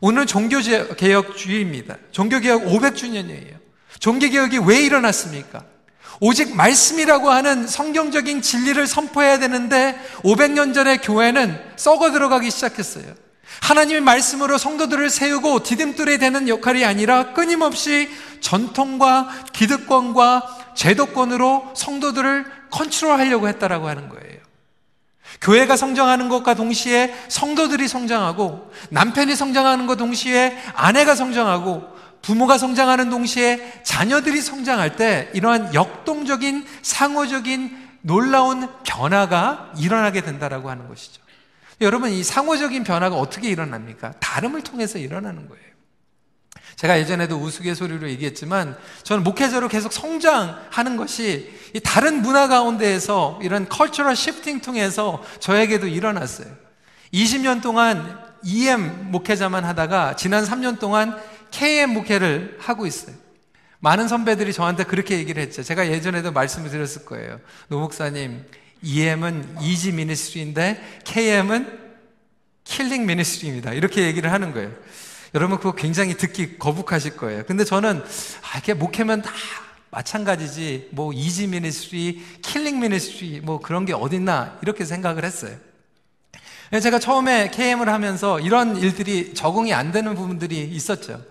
오늘 0.00 0.26
종교개혁 0.26 1.36
주일입니다. 1.36 1.96
종교개혁 2.10 2.64
500주년이에요. 2.64 3.63
종교개혁이 4.04 4.58
왜 4.66 4.80
일어났습니까? 4.80 5.62
오직 6.20 6.54
말씀이라고 6.54 7.30
하는 7.30 7.66
성경적인 7.66 8.42
진리를 8.42 8.87
선포해야 8.87 9.38
되는데 9.38 9.99
500년 10.23 10.75
전에 10.75 10.99
교회는 10.99 11.58
썩어 11.76 12.12
들어가기 12.12 12.50
시작했어요. 12.50 13.06
하나님의 13.62 14.02
말씀으로 14.02 14.58
성도들을 14.58 15.08
세우고 15.08 15.62
디딤돌이 15.62 16.18
되는 16.18 16.50
역할이 16.50 16.84
아니라 16.84 17.32
끊임없이 17.32 18.11
전통과 18.40 19.30
기득권과 19.54 20.75
제도권으로 20.75 21.73
성도들을 21.75 22.44
컨트롤하려고 22.73 23.49
했다라고 23.49 23.88
하는 23.88 24.11
거예요. 24.11 24.34
교회가 25.40 25.78
성장하는 25.78 26.28
것과 26.28 26.52
동시에 26.52 27.14
성도들이 27.28 27.88
성장하고 27.88 28.70
남편이 28.90 29.34
성장하는 29.34 29.87
것 29.87 29.96
동시에 29.96 30.58
아내가 30.75 31.14
성장하고 31.14 31.93
부모가 32.25 32.57
성장하는 32.57 33.11
동시에 33.11 33.83
자녀들이 33.83 34.40
성장할 34.40 34.97
때 34.97 35.31
이러한 35.35 35.75
역동적인 35.75 36.66
상호적인 36.81 37.85
놀라운 38.00 38.69
변화가 38.83 39.73
일어나게 39.78 40.23
된다라고 40.23 40.71
하는 40.71 40.88
것이죠. 40.88 41.23
여러분 41.83 42.11
이 42.11 42.23
상호적인 42.23 42.85
변화가 42.85 43.16
어떻게 43.16 43.50
일어납니까? 43.50 44.12
다름을 44.21 44.62
통해서 44.62 44.99
일어나는 44.99 45.49
거예요. 45.49 45.64
제가 46.76 46.99
예전에도 46.99 47.37
우스갯소리로 47.37 48.09
얘기했지만 48.09 48.76
저는 49.02 49.23
목회자로 49.23 49.69
계속 49.69 49.93
성장하는 49.93 50.97
것이 50.97 51.52
다른 51.85 52.23
문화 52.23 52.49
가운데에서 52.49 53.38
이런 53.43 53.69
cultural 53.68 54.16
shifting 54.16 54.61
통해서 54.61 55.23
저에게도 55.40 55.88
일어났어요. 55.88 56.49
20년 57.12 57.62
동안 57.62 58.19
EM 58.45 59.11
목회자만 59.11 59.64
하다가 59.64 60.16
지난 60.16 60.45
3년 60.45 60.78
동안 60.78 61.16
KM 61.54 61.90
목회를 61.90 62.56
하고 62.58 62.84
있어요. 62.84 63.14
많은 63.78 64.08
선배들이 64.08 64.52
저한테 64.52 64.82
그렇게 64.82 65.16
얘기를 65.18 65.40
했죠. 65.40 65.62
제가 65.62 65.88
예전에도 65.88 66.32
말씀을 66.32 66.68
드렸을 66.68 67.04
거예요. 67.04 67.38
노 67.68 67.78
목사님, 67.78 68.44
EM은 68.82 69.58
easy 69.61 69.92
ministry인데 69.92 71.00
KM은 71.04 71.78
killing 72.64 73.06
ministry입니다. 73.06 73.73
이렇게 73.73 74.02
얘기를 74.02 74.32
하는 74.32 74.52
거예요. 74.52 74.73
여러분 75.34 75.58
그거 75.58 75.73
굉장히 75.73 76.16
듣기 76.16 76.58
거북하실 76.58 77.16
거예요. 77.16 77.44
근데 77.46 77.64
저는 77.64 78.02
아, 78.02 78.58
이게 78.58 78.75
목회면 78.75 79.23
다 79.23 79.30
마찬가지지 79.90 80.88
뭐 80.90 81.12
easy 81.12 81.46
ministry, 81.46 82.40
killing 82.42 82.80
ministry 82.80 83.40
뭐 83.42 83.61
그런 83.61 83.84
게 83.84 83.92
어딨나 83.92 84.58
이렇게 84.62 84.84
생각을 84.84 85.25
했어요. 85.25 85.56
제가 86.82 86.99
처음에 86.99 87.50
KM을 87.50 87.88
하면서 87.88 88.40
이런 88.40 88.76
일들이 88.76 89.34
적응이 89.34 89.73
안 89.73 89.92
되는 89.92 90.16
부분들이 90.16 90.64
있었죠. 90.64 91.23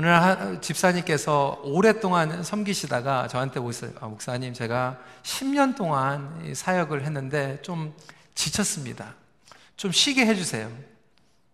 오늘 0.00 0.60
집사님께서 0.60 1.60
오랫동안 1.64 2.44
섬기시다가 2.44 3.26
저한테 3.26 3.58
오셨어요. 3.58 3.96
아, 3.98 4.06
목사님, 4.06 4.54
제가 4.54 4.96
10년 5.24 5.74
동안 5.74 6.52
사역을 6.54 7.04
했는데 7.04 7.58
좀 7.62 7.92
지쳤습니다. 8.36 9.16
좀 9.76 9.90
쉬게 9.90 10.24
해주세요. 10.24 10.70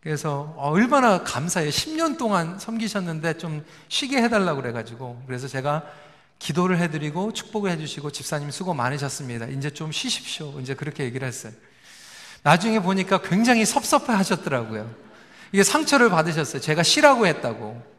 그래서 0.02 0.52
어, 0.58 0.68
얼마나 0.72 1.22
감사해요. 1.22 1.70
10년 1.70 2.18
동안 2.18 2.58
섬기셨는데 2.58 3.38
좀 3.38 3.64
쉬게 3.88 4.18
해달라고 4.18 4.60
그래가지고 4.60 5.22
그래서 5.26 5.48
제가 5.48 5.82
기도를 6.38 6.76
해드리고 6.80 7.32
축복을 7.32 7.70
해주시고 7.70 8.10
집사님 8.10 8.50
수고 8.50 8.74
많으셨습니다. 8.74 9.46
이제 9.46 9.70
좀 9.70 9.90
쉬십시오. 9.90 10.60
이제 10.60 10.74
그렇게 10.74 11.04
얘기를 11.04 11.26
했어요. 11.26 11.54
나중에 12.42 12.80
보니까 12.80 13.22
굉장히 13.22 13.64
섭섭해 13.64 14.12
하셨더라고요. 14.12 14.94
이게 15.52 15.62
상처를 15.62 16.10
받으셨어요. 16.10 16.60
제가 16.60 16.82
쉬라고 16.82 17.26
했다고. 17.26 17.93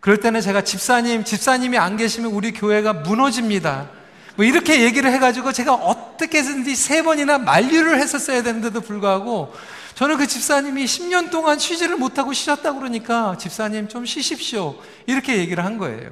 그럴 0.00 0.18
때는 0.18 0.40
제가 0.40 0.62
집사님, 0.62 1.24
집사님이 1.24 1.78
안 1.78 1.96
계시면 1.96 2.32
우리 2.32 2.52
교회가 2.52 2.92
무너집니다. 2.92 3.88
뭐 4.36 4.44
이렇게 4.44 4.82
얘기를 4.82 5.10
해가지고 5.10 5.52
제가 5.52 5.74
어떻게 5.74 6.38
해서든지 6.38 6.76
세 6.76 7.02
번이나 7.02 7.38
만류를 7.38 7.98
했었어야 7.98 8.42
되는데도 8.42 8.80
불구하고 8.82 9.54
저는 9.94 10.18
그 10.18 10.26
집사님이 10.26 10.84
10년 10.84 11.30
동안 11.30 11.58
쉬지를 11.58 11.96
못하고 11.96 12.34
쉬셨다고 12.34 12.78
그러니까 12.78 13.36
집사님 13.38 13.88
좀 13.88 14.04
쉬십시오. 14.04 14.76
이렇게 15.06 15.38
얘기를 15.38 15.64
한 15.64 15.78
거예요. 15.78 16.10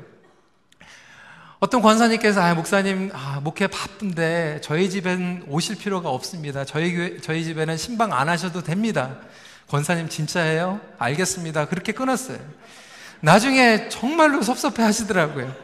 어떤 1.60 1.82
권사님께서 1.82 2.40
아, 2.40 2.54
목사님 2.54 3.10
아, 3.12 3.40
목회 3.42 3.66
바쁜데 3.66 4.60
저희 4.62 4.88
집엔 4.88 5.44
오실 5.48 5.76
필요가 5.76 6.08
없습니다. 6.08 6.64
저희 6.64 6.94
교회, 6.94 7.18
저희 7.20 7.44
집에는 7.44 7.76
신방 7.76 8.12
안 8.14 8.30
하셔도 8.30 8.62
됩니다. 8.62 9.18
권사님 9.68 10.08
진짜예요? 10.08 10.80
알겠습니다. 10.98 11.66
그렇게 11.66 11.92
끊었어요. 11.92 12.38
나중에 13.24 13.88
정말로 13.88 14.42
섭섭해 14.42 14.82
하시더라고요. 14.82 15.54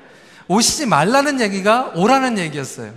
오시지 0.49 0.87
말라는 0.87 1.43
얘기가 1.43 1.93
오라는 1.95 2.39
얘기였어요. 2.39 2.95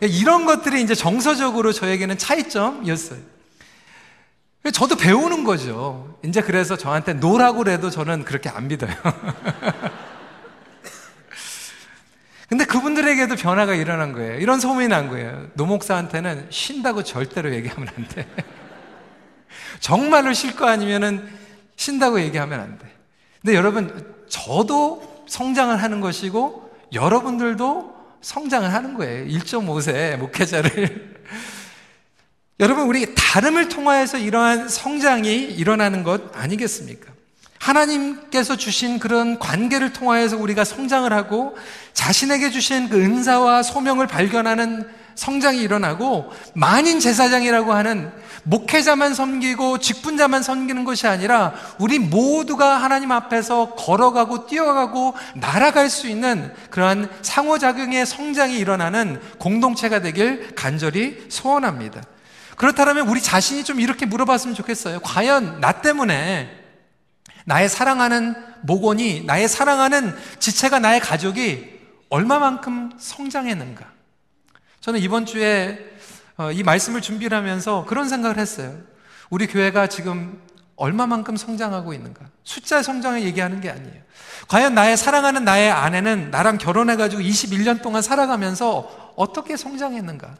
이런 0.00 0.46
것들이 0.46 0.80
이제 0.82 0.94
정서적으로 0.94 1.72
저에게는 1.72 2.16
차이점이었어요. 2.16 3.18
저도 4.72 4.96
배우는 4.96 5.42
거죠. 5.42 6.16
이제 6.24 6.40
그래서 6.40 6.76
저한테 6.76 7.14
노라고 7.14 7.58
그래도 7.58 7.90
저는 7.90 8.24
그렇게 8.24 8.48
안 8.48 8.68
믿어요. 8.68 8.94
근데 12.48 12.64
그분들에게도 12.66 13.34
변화가 13.34 13.74
일어난 13.74 14.12
거예요. 14.12 14.38
이런 14.38 14.60
소문이 14.60 14.86
난 14.86 15.08
거예요. 15.08 15.48
노목사한테는 15.54 16.46
쉰다고 16.50 17.02
절대로 17.02 17.52
얘기하면 17.52 17.88
안 17.96 18.06
돼. 18.08 18.28
정말로 19.80 20.32
쉴 20.32 20.54
거 20.54 20.68
아니면은 20.68 21.28
쉰다고 21.74 22.20
얘기하면 22.20 22.60
안 22.60 22.78
돼. 22.78 22.93
근데 23.44 23.58
여러분, 23.58 24.14
저도 24.26 25.22
성장을 25.28 25.82
하는 25.82 26.00
것이고 26.00 26.70
여러분들도 26.94 27.94
성장을 28.22 28.72
하는 28.72 28.94
거예요. 28.94 29.26
1.5세 29.26 30.16
목회자를. 30.16 31.14
여러분, 32.58 32.86
우리 32.86 33.14
다름을 33.14 33.68
통하여서 33.68 34.16
이러한 34.16 34.70
성장이 34.70 35.34
일어나는 35.34 36.04
것 36.04 36.34
아니겠습니까? 36.34 37.12
하나님께서 37.58 38.56
주신 38.56 38.98
그런 38.98 39.38
관계를 39.38 39.92
통하여서 39.92 40.38
우리가 40.38 40.64
성장을 40.64 41.12
하고 41.12 41.54
자신에게 41.92 42.48
주신 42.48 42.88
그 42.88 42.98
은사와 42.98 43.62
소명을 43.62 44.06
발견하는 44.06 44.88
성장이 45.16 45.60
일어나고 45.60 46.32
만인 46.54 46.98
제사장이라고 46.98 47.74
하는 47.74 48.10
목회자만 48.44 49.14
섬기고 49.14 49.78
직분자만 49.78 50.42
섬기는 50.42 50.84
것이 50.84 51.06
아니라 51.06 51.54
우리 51.78 51.98
모두가 51.98 52.76
하나님 52.76 53.10
앞에서 53.10 53.74
걸어가고 53.74 54.46
뛰어가고 54.46 55.14
날아갈 55.36 55.90
수 55.90 56.08
있는 56.08 56.52
그러한 56.70 57.10
상호작용의 57.22 58.06
성장이 58.06 58.58
일어나는 58.58 59.20
공동체가 59.38 60.00
되길 60.00 60.54
간절히 60.54 61.26
소원합니다. 61.28 62.02
그렇다면 62.56 63.08
우리 63.08 63.20
자신이 63.20 63.64
좀 63.64 63.80
이렇게 63.80 64.06
물어봤으면 64.06 64.54
좋겠어요. 64.54 65.00
과연 65.00 65.60
나 65.60 65.72
때문에 65.72 66.64
나의 67.46 67.68
사랑하는 67.68 68.34
목원이, 68.62 69.24
나의 69.24 69.48
사랑하는 69.48 70.14
지체가 70.38 70.78
나의 70.78 71.00
가족이 71.00 71.74
얼마만큼 72.08 72.92
성장했는가? 72.98 73.86
저는 74.80 75.00
이번 75.00 75.26
주에 75.26 75.78
어, 75.78 76.13
이 76.52 76.62
말씀을 76.62 77.00
준비를 77.00 77.36
하면서 77.36 77.84
그런 77.86 78.08
생각을 78.08 78.38
했어요. 78.38 78.76
우리 79.30 79.46
교회가 79.46 79.86
지금 79.86 80.40
얼마만큼 80.76 81.36
성장하고 81.36 81.92
있는가? 81.94 82.26
숫자 82.42 82.82
성장을 82.82 83.22
얘기하는 83.22 83.60
게 83.60 83.70
아니에요. 83.70 84.02
과연 84.48 84.74
나의 84.74 84.96
사랑하는 84.96 85.44
나의 85.44 85.70
아내는 85.70 86.30
나랑 86.30 86.58
결혼해가지고 86.58 87.22
21년 87.22 87.82
동안 87.82 88.02
살아가면서 88.02 89.12
어떻게 89.16 89.56
성장했는가? 89.56 90.34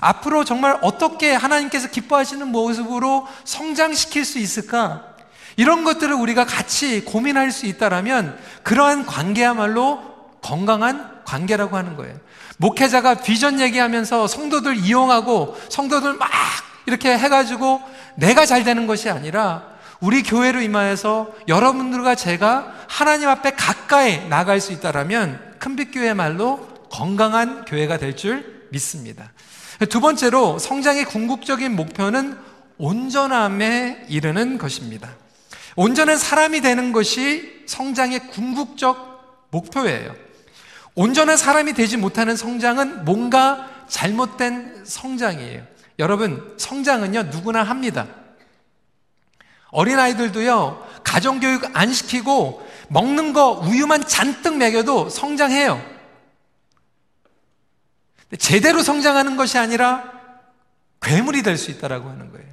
앞으로 0.00 0.44
정말 0.44 0.78
어떻게 0.82 1.32
하나님께서 1.34 1.88
기뻐하시는 1.88 2.48
모습으로 2.48 3.26
성장시킬 3.44 4.24
수 4.24 4.38
있을까? 4.38 5.14
이런 5.56 5.84
것들을 5.84 6.14
우리가 6.14 6.44
같이 6.44 7.04
고민할 7.04 7.50
수 7.50 7.66
있다라면 7.66 8.38
그러한 8.62 9.06
관계야말로 9.06 10.02
건강한 10.42 11.24
관계라고 11.24 11.76
하는 11.76 11.96
거예요. 11.96 12.18
목회자가 12.58 13.14
비전 13.14 13.60
얘기하면서 13.60 14.26
성도들 14.26 14.76
이용하고 14.76 15.56
성도들 15.68 16.14
막 16.14 16.30
이렇게 16.86 17.16
해가지고 17.16 17.80
내가 18.16 18.46
잘 18.46 18.64
되는 18.64 18.86
것이 18.86 19.10
아니라 19.10 19.64
우리 20.00 20.22
교회로 20.22 20.60
임하여서 20.60 21.34
여러분들과 21.48 22.14
제가 22.14 22.72
하나님 22.88 23.28
앞에 23.28 23.52
가까이 23.52 24.28
나갈 24.28 24.60
수 24.60 24.72
있다라면 24.72 25.56
큰빛교회 25.58 26.14
말로 26.14 26.66
건강한 26.90 27.64
교회가 27.64 27.98
될 27.98 28.14
줄 28.16 28.66
믿습니다. 28.70 29.32
두 29.90 30.00
번째로 30.00 30.58
성장의 30.58 31.04
궁극적인 31.04 31.74
목표는 31.76 32.36
온전함에 32.78 34.06
이르는 34.08 34.58
것입니다. 34.58 35.10
온전한 35.76 36.16
사람이 36.16 36.60
되는 36.62 36.92
것이 36.92 37.64
성장의 37.66 38.28
궁극적 38.28 39.48
목표예요. 39.50 40.14
온전한 40.96 41.36
사람이 41.36 41.74
되지 41.74 41.96
못하는 41.98 42.36
성장은 42.36 43.04
뭔가 43.04 43.70
잘못된 43.86 44.84
성장이에요. 44.84 45.62
여러분, 45.98 46.54
성장은요, 46.58 47.24
누구나 47.24 47.62
합니다. 47.62 48.06
어린아이들도요, 49.70 50.86
가정교육 51.04 51.70
안 51.74 51.92
시키고 51.92 52.66
먹는 52.88 53.32
거 53.34 53.52
우유만 53.52 54.06
잔뜩 54.06 54.56
먹여도 54.56 55.10
성장해요. 55.10 55.80
제대로 58.38 58.82
성장하는 58.82 59.36
것이 59.36 59.58
아니라 59.58 60.12
괴물이 61.02 61.42
될 61.42 61.58
수 61.58 61.70
있다라고 61.70 62.08
하는 62.08 62.32
거예요. 62.32 62.48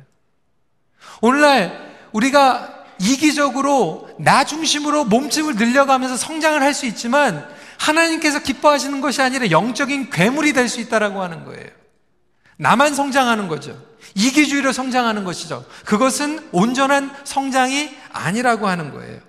오늘날 1.21 1.93
우리가 2.11 2.83
이기적으로 2.99 4.09
나 4.19 4.43
중심으로 4.43 5.05
몸집을 5.05 5.55
늘려가면서 5.55 6.17
성장을 6.17 6.61
할 6.61 6.73
수 6.73 6.85
있지만 6.85 7.47
하나님께서 7.83 8.39
기뻐하시는 8.39 9.01
것이 9.01 9.21
아니라 9.21 9.51
영적인 9.51 10.09
괴물이 10.09 10.53
될 10.53 10.69
수 10.69 10.79
있다라고 10.79 11.21
하는 11.21 11.43
거예요. 11.43 11.67
나만 12.57 12.95
성장하는 12.95 13.47
거죠. 13.47 13.77
이기주의로 14.15 14.71
성장하는 14.71 15.23
것이죠. 15.23 15.65
그것은 15.85 16.47
온전한 16.51 17.11
성장이 17.23 17.89
아니라고 18.11 18.67
하는 18.67 18.91
거예요. 18.91 19.19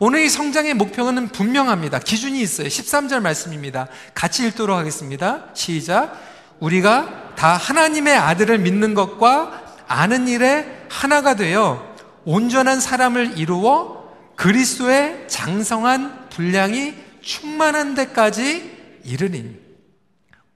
오늘 0.00 0.20
이 0.20 0.28
성장의 0.28 0.74
목표는 0.74 1.28
분명합니다. 1.28 1.98
기준이 1.98 2.40
있어요. 2.40 2.68
13절 2.68 3.20
말씀입니다. 3.20 3.88
같이 4.14 4.46
읽도록 4.46 4.78
하겠습니다. 4.78 5.46
시작. 5.54 6.16
우리가 6.60 7.34
다 7.36 7.56
하나님의 7.56 8.16
아들을 8.16 8.58
믿는 8.58 8.94
것과 8.94 9.74
아는 9.86 10.28
일에 10.28 10.86
하나가 10.88 11.34
되어 11.34 11.84
온전한 12.24 12.80
사람을 12.80 13.38
이루어 13.38 14.08
그리스도의 14.36 15.26
장성한 15.28 16.28
분량이 16.30 16.94
충만한 17.28 17.94
데까지 17.94 19.00
이르니 19.04 19.60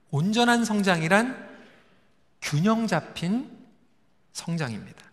온전한 0.09 0.65
성장이란 0.65 1.37
균형 2.41 2.87
잡힌 2.87 3.47
성장입니다. 4.31 5.03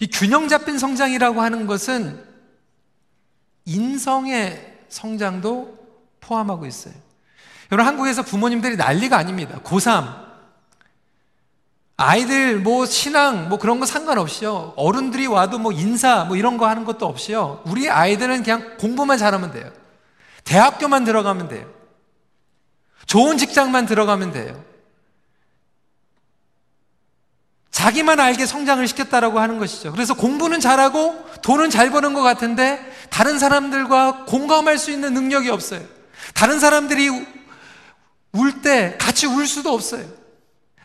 이 0.00 0.08
균형 0.08 0.46
잡힌 0.48 0.78
성장이라고 0.78 1.40
하는 1.40 1.66
것은 1.66 2.22
인성의 3.64 4.80
성장도 4.90 5.74
포함하고 6.20 6.66
있어요. 6.66 6.92
여러분 7.72 7.86
한국에서 7.86 8.22
부모님들이 8.22 8.76
난리가 8.76 9.16
아닙니다. 9.16 9.60
고3 9.64 10.28
아이들 11.96 12.60
뭐 12.60 12.84
신앙 12.84 13.48
뭐 13.48 13.58
그런 13.58 13.80
거 13.80 13.86
상관없이요. 13.86 14.74
어른들이 14.76 15.28
와도 15.28 15.58
뭐 15.58 15.72
인사 15.72 16.24
뭐 16.24 16.36
이런 16.36 16.58
거 16.58 16.68
하는 16.68 16.84
것도 16.84 17.06
없이요. 17.06 17.62
우리 17.64 17.88
아이들은 17.88 18.42
그냥 18.42 18.76
공부만 18.76 19.16
잘하면 19.16 19.50
돼요. 19.50 19.77
대학교만 20.48 21.04
들어가면 21.04 21.48
돼요. 21.48 21.70
좋은 23.04 23.36
직장만 23.36 23.84
들어가면 23.84 24.32
돼요. 24.32 24.64
자기만 27.70 28.18
알게 28.18 28.46
성장을 28.46 28.86
시켰다라고 28.88 29.40
하는 29.40 29.58
것이죠. 29.58 29.92
그래서 29.92 30.14
공부는 30.14 30.58
잘하고 30.60 31.22
돈은 31.42 31.68
잘 31.68 31.90
버는 31.90 32.14
것 32.14 32.22
같은데 32.22 32.80
다른 33.10 33.38
사람들과 33.38 34.24
공감할 34.24 34.78
수 34.78 34.90
있는 34.90 35.12
능력이 35.14 35.50
없어요. 35.50 35.82
다른 36.34 36.58
사람들이 36.58 37.08
울 38.32 38.62
때 38.62 38.96
같이 38.98 39.26
울 39.26 39.46
수도 39.46 39.72
없어요. 39.72 40.04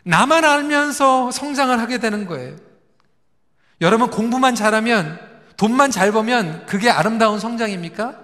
나만 0.04 0.44
알면서 0.44 1.30
성장을 1.30 1.78
하게 1.80 1.98
되는 1.98 2.26
거예요. 2.26 2.56
여러분 3.80 4.10
공부만 4.10 4.54
잘하면 4.54 5.18
돈만 5.56 5.90
잘 5.90 6.12
벌면 6.12 6.66
그게 6.66 6.90
아름다운 6.90 7.40
성장입니까? 7.40 8.23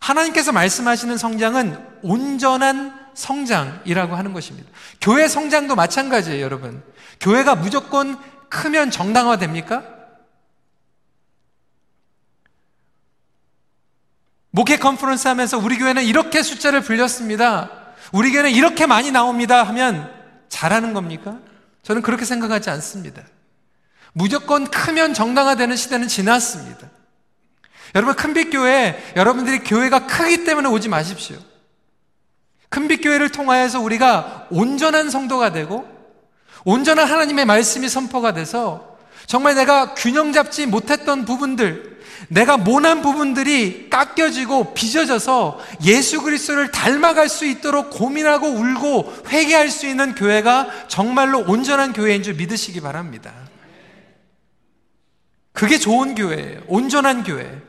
하나님께서 0.00 0.52
말씀하시는 0.52 1.16
성장은 1.16 1.78
온전한 2.02 3.08
성장이라고 3.14 4.14
하는 4.14 4.32
것입니다. 4.32 4.68
교회 5.00 5.28
성장도 5.28 5.74
마찬가지예요, 5.74 6.42
여러분. 6.42 6.82
교회가 7.20 7.56
무조건 7.56 8.16
크면 8.48 8.90
정당화됩니까? 8.90 9.98
목회 14.50 14.76
컨퍼런스 14.76 15.28
하면서 15.28 15.58
우리 15.58 15.78
교회는 15.78 16.04
이렇게 16.04 16.42
숫자를 16.42 16.80
불렸습니다. 16.80 17.70
우리 18.12 18.30
교회는 18.30 18.50
이렇게 18.50 18.86
많이 18.86 19.10
나옵니다 19.10 19.62
하면 19.64 20.10
잘하는 20.48 20.94
겁니까? 20.94 21.38
저는 21.82 22.02
그렇게 22.02 22.24
생각하지 22.24 22.70
않습니다. 22.70 23.22
무조건 24.12 24.66
크면 24.68 25.14
정당화되는 25.14 25.76
시대는 25.76 26.08
지났습니다. 26.08 26.88
여러분 27.94 28.14
큰빛교회 28.14 29.14
여러분들이 29.16 29.60
교회가 29.60 30.06
크기 30.06 30.44
때문에 30.44 30.68
오지 30.68 30.88
마십시오. 30.88 31.36
큰빛교회를 32.68 33.30
통하여서 33.30 33.80
우리가 33.80 34.48
온전한 34.50 35.10
성도가 35.10 35.52
되고 35.52 35.88
온전한 36.64 37.06
하나님의 37.06 37.46
말씀이 37.46 37.88
선포가 37.88 38.32
돼서 38.32 38.98
정말 39.26 39.54
내가 39.54 39.94
균형 39.94 40.32
잡지 40.32 40.66
못했던 40.66 41.24
부분들 41.24 41.98
내가 42.28 42.56
모난 42.56 43.00
부분들이 43.00 43.88
깎여지고 43.90 44.74
빚어져서 44.74 45.60
예수 45.84 46.20
그리스도를 46.20 46.72
닮아갈 46.72 47.28
수 47.28 47.46
있도록 47.46 47.90
고민하고 47.90 48.48
울고 48.48 49.22
회개할 49.28 49.70
수 49.70 49.86
있는 49.86 50.14
교회가 50.14 50.88
정말로 50.88 51.44
온전한 51.46 51.92
교회인 51.92 52.22
줄 52.22 52.34
믿으시기 52.34 52.80
바랍니다. 52.80 53.32
그게 55.52 55.78
좋은 55.78 56.14
교회예요. 56.14 56.62
온전한 56.66 57.22
교회. 57.22 57.67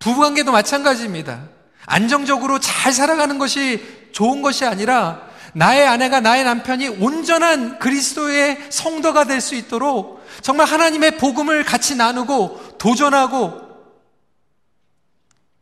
부부관계도 0.00 0.50
마찬가지입니다. 0.50 1.48
안정적으로 1.86 2.58
잘 2.58 2.92
살아가는 2.92 3.38
것이 3.38 4.08
좋은 4.12 4.42
것이 4.42 4.64
아니라 4.64 5.28
나의 5.54 5.86
아내가 5.86 6.20
나의 6.20 6.44
남편이 6.44 6.88
온전한 6.88 7.78
그리스도의 7.78 8.68
성도가 8.70 9.24
될 9.24 9.40
수 9.40 9.54
있도록 9.54 10.20
정말 10.42 10.66
하나님의 10.66 11.18
복음을 11.18 11.64
같이 11.64 11.96
나누고 11.96 12.78
도전하고 12.78 13.60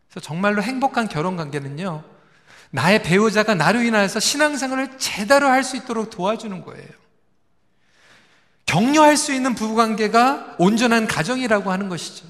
그래서 0.08 0.20
정말로 0.22 0.62
행복한 0.62 1.08
결혼 1.08 1.36
관계는요. 1.36 2.04
나의 2.70 3.02
배우자가 3.02 3.54
나로 3.54 3.82
인하여서 3.82 4.20
신앙생활을 4.20 4.98
제대로 4.98 5.48
할 5.48 5.64
수 5.64 5.76
있도록 5.76 6.10
도와주는 6.10 6.64
거예요. 6.64 6.88
격려할 8.66 9.16
수 9.16 9.32
있는 9.32 9.54
부부 9.54 9.74
관계가 9.74 10.56
온전한 10.58 11.06
가정이라고 11.06 11.72
하는 11.72 11.88
것이죠. 11.88 12.26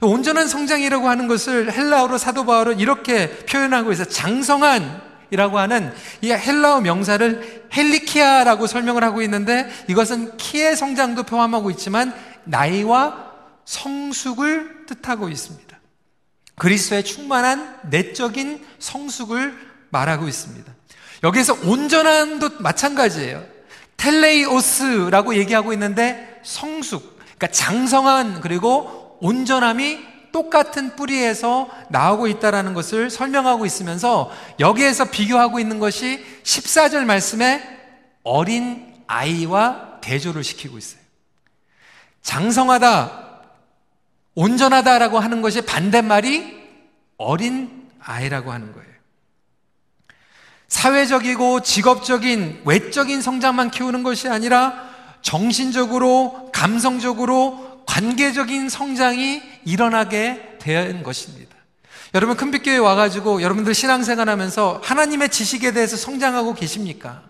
온전한 0.00 0.48
성장이라고 0.48 1.08
하는 1.08 1.28
것을 1.28 1.72
헬라어로 1.72 2.18
사도 2.18 2.46
바울은 2.46 2.80
이렇게 2.80 3.28
표현하고 3.46 3.92
있어 3.92 4.04
장성한 4.04 5.10
이라고 5.30 5.58
하는 5.58 5.92
이 6.22 6.32
헬라어 6.32 6.80
명사를 6.80 7.68
헬리키아라고 7.72 8.66
설명을 8.66 9.04
하고 9.04 9.22
있는데 9.22 9.70
이것은 9.88 10.36
키의 10.36 10.76
성장도 10.76 11.24
포함하고 11.24 11.70
있지만 11.70 12.14
나이와 12.44 13.30
성숙을 13.64 14.86
뜻하고 14.86 15.28
있습니다. 15.28 15.78
그리스도의 16.56 17.04
충만한 17.04 17.78
내적인 17.84 18.64
성숙을 18.78 19.54
말하고 19.90 20.28
있습니다. 20.28 20.72
여기서 21.22 21.58
온전함도 21.64 22.50
마찬가지예요. 22.58 23.44
텔레이오스라고 23.96 25.36
얘기하고 25.36 25.72
있는데 25.74 26.40
성숙, 26.42 27.18
그러니까 27.18 27.48
장성한 27.48 28.40
그리고 28.40 28.99
온전함이 29.20 30.10
똑같은 30.32 30.94
뿌리에서 30.96 31.68
나오고 31.88 32.28
있다라는 32.28 32.74
것을 32.74 33.10
설명하고 33.10 33.66
있으면서 33.66 34.30
여기에서 34.58 35.06
비교하고 35.06 35.58
있는 35.58 35.78
것이 35.78 36.24
14절 36.44 37.04
말씀에 37.04 37.62
어린 38.22 38.94
아이와 39.06 40.00
대조를 40.00 40.44
시키고 40.44 40.78
있어요. 40.78 41.00
장성하다, 42.22 43.28
온전하다라고 44.34 45.18
하는 45.18 45.42
것이 45.42 45.62
반대말이 45.62 46.60
어린 47.16 47.88
아이라고 48.00 48.52
하는 48.52 48.72
거예요. 48.72 48.88
사회적이고 50.68 51.60
직업적인 51.60 52.62
외적인 52.64 53.20
성장만 53.20 53.70
키우는 53.70 54.02
것이 54.02 54.28
아니라 54.28 54.88
정신적으로, 55.22 56.50
감성적으로 56.52 57.69
관계적인 57.86 58.68
성장이 58.68 59.42
일어나게 59.64 60.58
된 60.60 61.02
것입니다. 61.02 61.56
여러분 62.14 62.36
큰빛교회 62.36 62.78
와가지고 62.78 63.42
여러분들 63.42 63.74
신앙생활 63.74 64.28
하면서 64.28 64.80
하나님의 64.82 65.28
지식에 65.28 65.72
대해서 65.72 65.96
성장하고 65.96 66.54
계십니까? 66.54 67.22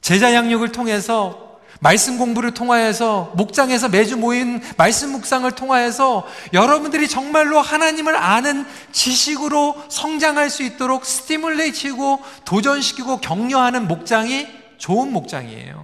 제자 0.00 0.34
양육을 0.34 0.72
통해서 0.72 1.44
말씀 1.80 2.18
공부를 2.18 2.54
통하여서 2.54 3.32
목장에서 3.36 3.88
매주 3.88 4.16
모인 4.16 4.62
말씀 4.76 5.12
묵상을 5.12 5.50
통하여서 5.52 6.26
여러분들이 6.52 7.08
정말로 7.08 7.60
하나님을 7.60 8.16
아는 8.16 8.64
지식으로 8.92 9.84
성장할 9.88 10.50
수 10.50 10.62
있도록 10.62 11.04
스티뮬레이치고 11.04 12.20
도전시키고 12.44 13.18
격려하는 13.18 13.86
목장이 13.88 14.46
좋은 14.78 15.12
목장이에요. 15.12 15.83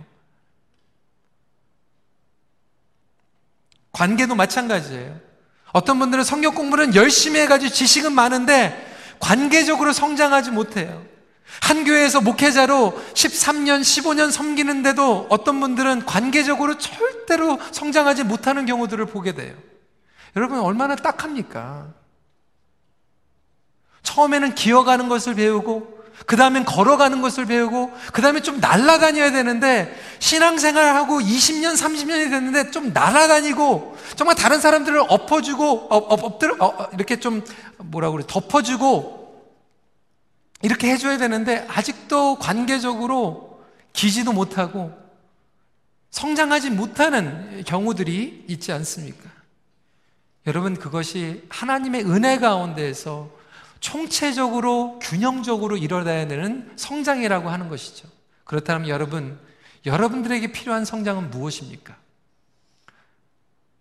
관계도 3.92 4.34
마찬가지예요. 4.34 5.18
어떤 5.72 5.98
분들은 5.98 6.24
성경 6.24 6.54
공부는 6.54 6.94
열심히 6.94 7.40
해가지고 7.40 7.72
지식은 7.72 8.12
많은데 8.12 8.88
관계적으로 9.20 9.92
성장하지 9.92 10.50
못해요. 10.50 11.04
한 11.62 11.84
교회에서 11.84 12.20
목회자로 12.20 13.00
13년, 13.14 13.80
15년 13.80 14.30
섬기는데도 14.30 15.26
어떤 15.30 15.60
분들은 15.60 16.06
관계적으로 16.06 16.78
절대로 16.78 17.58
성장하지 17.72 18.24
못하는 18.24 18.66
경우들을 18.66 19.06
보게 19.06 19.32
돼요. 19.34 19.54
여러분, 20.36 20.60
얼마나 20.60 20.94
딱합니까? 20.94 21.92
처음에는 24.02 24.54
기어가는 24.54 25.08
것을 25.08 25.34
배우고, 25.34 25.99
그 26.26 26.36
다음엔 26.36 26.64
걸어가는 26.64 27.22
것을 27.22 27.46
배우고, 27.46 27.92
그 28.12 28.22
다음에 28.22 28.40
좀 28.40 28.60
날아다녀야 28.60 29.32
되는데, 29.32 29.94
신앙생활하고 30.18 31.20
20년, 31.20 31.74
30년이 31.76 32.30
됐는데 32.30 32.70
좀 32.70 32.92
날아다니고, 32.92 33.96
정말 34.16 34.36
다른 34.36 34.60
사람들을 34.60 35.00
엎어주고, 35.08 35.88
엎, 35.90 36.12
엎, 36.12 36.24
엎드려, 36.24 36.56
어, 36.60 36.88
이렇게 36.92 37.18
좀, 37.18 37.42
뭐라 37.78 38.10
그래, 38.10 38.24
덮어주고, 38.26 39.18
이렇게 40.62 40.90
해줘야 40.90 41.16
되는데, 41.16 41.66
아직도 41.68 42.36
관계적으로 42.36 43.60
기지도 43.92 44.32
못하고, 44.32 44.92
성장하지 46.10 46.70
못하는 46.70 47.62
경우들이 47.66 48.44
있지 48.48 48.72
않습니까? 48.72 49.30
여러분, 50.46 50.76
그것이 50.76 51.44
하나님의 51.48 52.04
은혜 52.04 52.38
가운데에서 52.38 53.39
총체적으로 53.80 54.98
균형적으로 55.00 55.76
이뤄야 55.76 56.04
되는 56.04 56.72
성장이라고 56.76 57.48
하는 57.48 57.68
것이죠. 57.68 58.08
그렇다면 58.44 58.88
여러분, 58.88 59.38
여러분들에게 59.86 60.52
필요한 60.52 60.84
성장은 60.84 61.30
무엇입니까? 61.30 61.96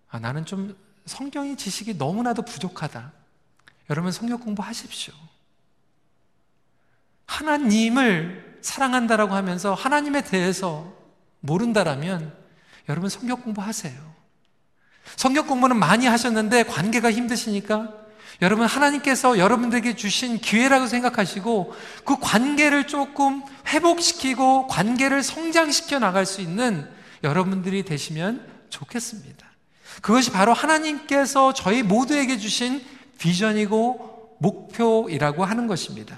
아, 0.09 0.19
나는 0.19 0.45
좀 0.45 0.75
성경의 1.05 1.57
지식이 1.57 1.95
너무나도 1.95 2.43
부족하다. 2.43 3.11
여러분 3.89 4.11
성경 4.11 4.39
공부하십시오. 4.39 5.13
하나님을 7.25 8.59
사랑한다라고 8.61 9.33
하면서 9.33 9.73
하나님에 9.73 10.23
대해서 10.23 10.93
모른다라면 11.41 12.35
여러분 12.87 13.09
성경 13.09 13.41
공부하세요. 13.41 14.19
성경 15.15 15.47
공부는 15.47 15.77
많이 15.77 16.05
하셨는데 16.05 16.63
관계가 16.63 17.11
힘드시니까 17.11 17.93
여러분 18.41 18.65
하나님께서 18.65 19.37
여러분들에게 19.37 19.95
주신 19.95 20.37
기회라고 20.37 20.87
생각하시고 20.87 21.73
그 22.05 22.17
관계를 22.19 22.87
조금 22.87 23.43
회복시키고 23.67 24.67
관계를 24.67 25.23
성장시켜 25.23 25.99
나갈 25.99 26.25
수 26.25 26.41
있는 26.41 26.87
여러분들이 27.23 27.83
되시면 27.83 28.45
좋겠습니다. 28.69 29.45
그것이 30.01 30.31
바로 30.31 30.53
하나님께서 30.53 31.53
저희 31.53 31.83
모두에게 31.83 32.37
주신 32.37 32.81
비전이고 33.17 34.37
목표이라고 34.39 35.43
하는 35.43 35.67
것입니다. 35.67 36.17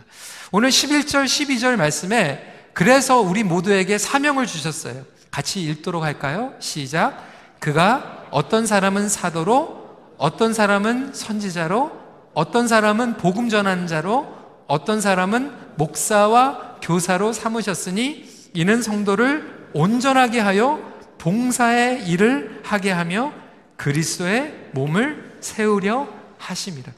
오늘 0.52 0.70
11절, 0.70 1.26
12절 1.26 1.76
말씀에 1.76 2.70
그래서 2.74 3.20
우리 3.20 3.44
모두에게 3.44 3.98
사명을 3.98 4.46
주셨어요. 4.46 5.04
같이 5.32 5.62
읽도록 5.64 6.04
할까요? 6.04 6.54
시작. 6.60 7.26
그가 7.60 8.28
어떤 8.32 8.66
사람은 8.66 9.10
사도로, 9.10 10.16
어떤 10.18 10.54
사람은 10.54 11.14
선지자로, 11.14 12.01
어떤 12.34 12.68
사람은 12.68 13.18
복음 13.18 13.50
전하는 13.50 13.88
자로 13.88 14.34
어떤 14.68 15.02
사람은 15.02 15.76
목사와 15.78 16.78
교사로 16.82 17.34
삼으셨으니 17.34 18.50
이는 18.54 18.82
성도를 18.82 19.70
온전하게 19.74 20.40
하여 20.40 20.80
봉사의 21.18 22.08
일을 22.08 22.62
하게 22.64 22.92
하며 22.92 23.34
그리스도의 23.78 24.70
몸을 24.74 25.38
세우려 25.40 26.08
하십니다. 26.38 26.94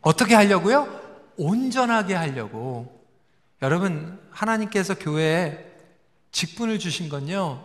어떻게 0.00 0.34
하려고요? 0.34 1.00
온전하게 1.36 2.14
하려고. 2.14 3.04
여러분, 3.62 4.18
하나님께서 4.30 4.94
교회에 4.94 5.66
직분을 6.32 6.78
주신 6.78 7.08
건요, 7.08 7.62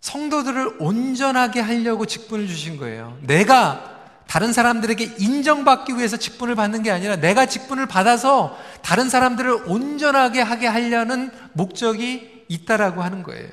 성도들을 0.00 0.76
온전하게 0.80 1.60
하려고 1.60 2.06
직분을 2.06 2.46
주신 2.46 2.76
거예요. 2.76 3.18
내가 3.22 3.97
다른 4.28 4.52
사람들에게 4.52 5.16
인정받기 5.18 5.96
위해서 5.96 6.18
직분을 6.18 6.54
받는 6.54 6.82
게 6.82 6.90
아니라 6.90 7.16
내가 7.16 7.46
직분을 7.46 7.86
받아서 7.86 8.58
다른 8.82 9.08
사람들을 9.08 9.62
온전하게 9.66 10.42
하게 10.42 10.66
하려는 10.66 11.30
목적이 11.54 12.44
있다라고 12.48 13.02
하는 13.02 13.22
거예요. 13.22 13.48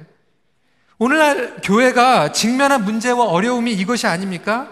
오늘날 0.98 1.56
교회가 1.64 2.34
직면한 2.34 2.84
문제와 2.84 3.26
어려움이 3.26 3.72
이것이 3.72 4.06
아닙니까? 4.06 4.70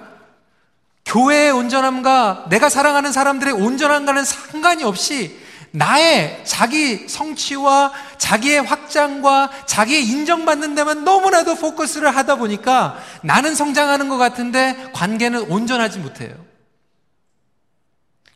교회의 1.05 1.51
온전함과 1.51 2.47
내가 2.49 2.67
사랑하는 2.67 3.13
사람들의 3.13 3.53
온전함과는 3.53 4.25
상관이 4.25 4.83
없이 4.83 5.39
나의 5.75 6.39
자기 6.45 7.07
성취와 7.09 7.91
자기의 8.19 8.61
확장과 8.61 9.49
자기의 9.65 10.05
인정받는 10.05 10.75
데만 10.75 11.03
너무나도 11.03 11.55
포커스를 11.55 12.15
하다 12.15 12.35
보니까 12.35 12.99
나는 13.23 13.55
성장하는 13.55 14.07
것 14.07 14.17
같은데 14.17 14.91
관계는 14.93 15.49
온전하지 15.51 15.97
못해요. 15.97 16.35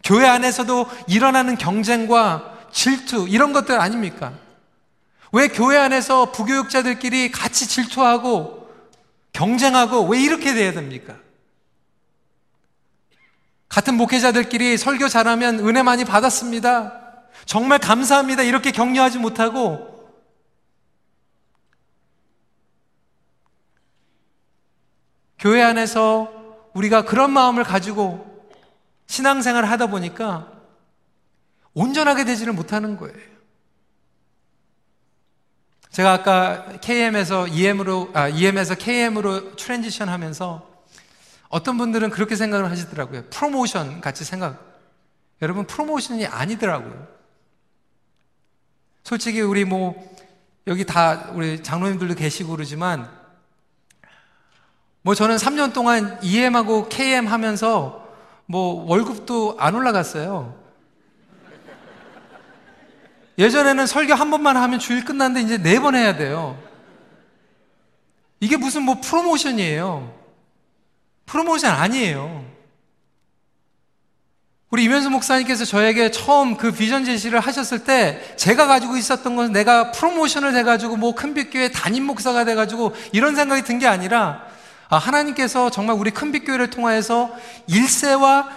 교회 0.03 0.27
안에서도 0.27 0.89
일어나는 1.07 1.57
경쟁과 1.57 2.57
질투, 2.71 3.27
이런 3.29 3.53
것들 3.53 3.79
아닙니까? 3.79 4.33
왜 5.31 5.47
교회 5.47 5.77
안에서 5.77 6.31
부교육자들끼리 6.31 7.31
같이 7.31 7.67
질투하고 7.67 8.67
경쟁하고 9.33 10.07
왜 10.07 10.19
이렇게 10.19 10.55
돼야 10.55 10.71
됩니까? 10.71 11.13
같은 13.69 13.93
목회자들끼리 13.93 14.75
설교 14.77 15.07
잘하면 15.07 15.59
은혜 15.59 15.83
많이 15.83 16.03
받았습니다. 16.03 17.06
정말 17.45 17.79
감사합니다. 17.79 18.43
이렇게 18.43 18.71
격려하지 18.71 19.19
못하고 19.19 19.97
교회 25.39 25.61
안에서 25.61 26.31
우리가 26.73 27.05
그런 27.05 27.31
마음을 27.31 27.63
가지고 27.63 28.25
신앙생활을 29.07 29.69
하다 29.69 29.87
보니까 29.87 30.51
온전하게 31.73 32.25
되지를 32.25 32.53
못하는 32.53 32.97
거예요. 32.97 33.37
제가 35.91 36.13
아까 36.13 36.77
KM에서 36.79 37.47
EM으로, 37.47 38.11
아, 38.13 38.27
EM에서 38.27 38.75
KM으로 38.75 39.55
transition 39.55 40.09
하면서 40.09 40.67
어떤 41.49 41.77
분들은 41.77 42.09
그렇게 42.09 42.35
생각을 42.35 42.69
하시더라고요. 42.69 43.25
프로모션 43.29 44.01
같이 44.01 44.23
생각. 44.23 44.63
여러분, 45.41 45.65
promotion이 45.65 46.25
아니더라고요. 46.27 47.16
솔직히 49.07 49.39
우리 49.39 49.63
뭐, 49.63 49.95
여기 50.67 50.83
다 50.83 51.29
우리 51.31 51.63
장로님들도 51.63 52.15
계시고 52.15 52.51
그러지만, 52.51 53.09
뭐 55.01 55.15
저는 55.15 55.37
3년 55.37 55.71
동안 55.71 56.19
EM하고 56.21 56.89
KM 56.89 57.25
하면서 57.27 58.05
뭐 58.47 58.83
월급도 58.83 59.55
안 59.59 59.75
올라갔어요. 59.75 60.61
예전에는 63.37 63.87
설교 63.87 64.13
한 64.13 64.29
번만 64.29 64.57
하면 64.57 64.77
주일 64.77 65.05
끝났는데 65.05 65.41
이제 65.41 65.57
네 65.57 65.79
번 65.79 65.95
해야 65.95 66.17
돼요. 66.17 66.61
이게 68.41 68.57
무슨 68.57 68.83
뭐 68.83 68.99
프로모션이에요. 68.99 70.13
프로모션 71.27 71.71
아니에요. 71.73 72.45
우리 74.69 74.83
이면수 74.83 75.09
목사님께서 75.09 75.63
저에게 75.63 76.11
처음 76.11 76.57
그 76.57 76.73
비전 76.73 77.05
제시를 77.05 77.39
하셨을 77.39 77.85
때 77.85 78.21
제가 78.35 78.67
가지고 78.67 78.97
있었던 78.97 79.35
것은 79.37 79.53
내가 79.53 79.91
프로모션을 79.93 80.51
돼가지고 80.51 80.97
뭐 80.97 81.15
큰빛교회 81.15 81.71
담임 81.71 82.03
목사가 82.05 82.43
돼가지고 82.43 82.93
이런 83.13 83.35
생각이 83.35 83.61
든 83.61 83.79
게 83.79 83.87
아니라 83.87 84.41
아, 84.89 84.97
하나님께서 84.97 85.69
정말 85.69 85.95
우리 85.95 86.11
큰빛교회를 86.11 86.69
통하여서 86.69 87.31
1세와 87.69 88.47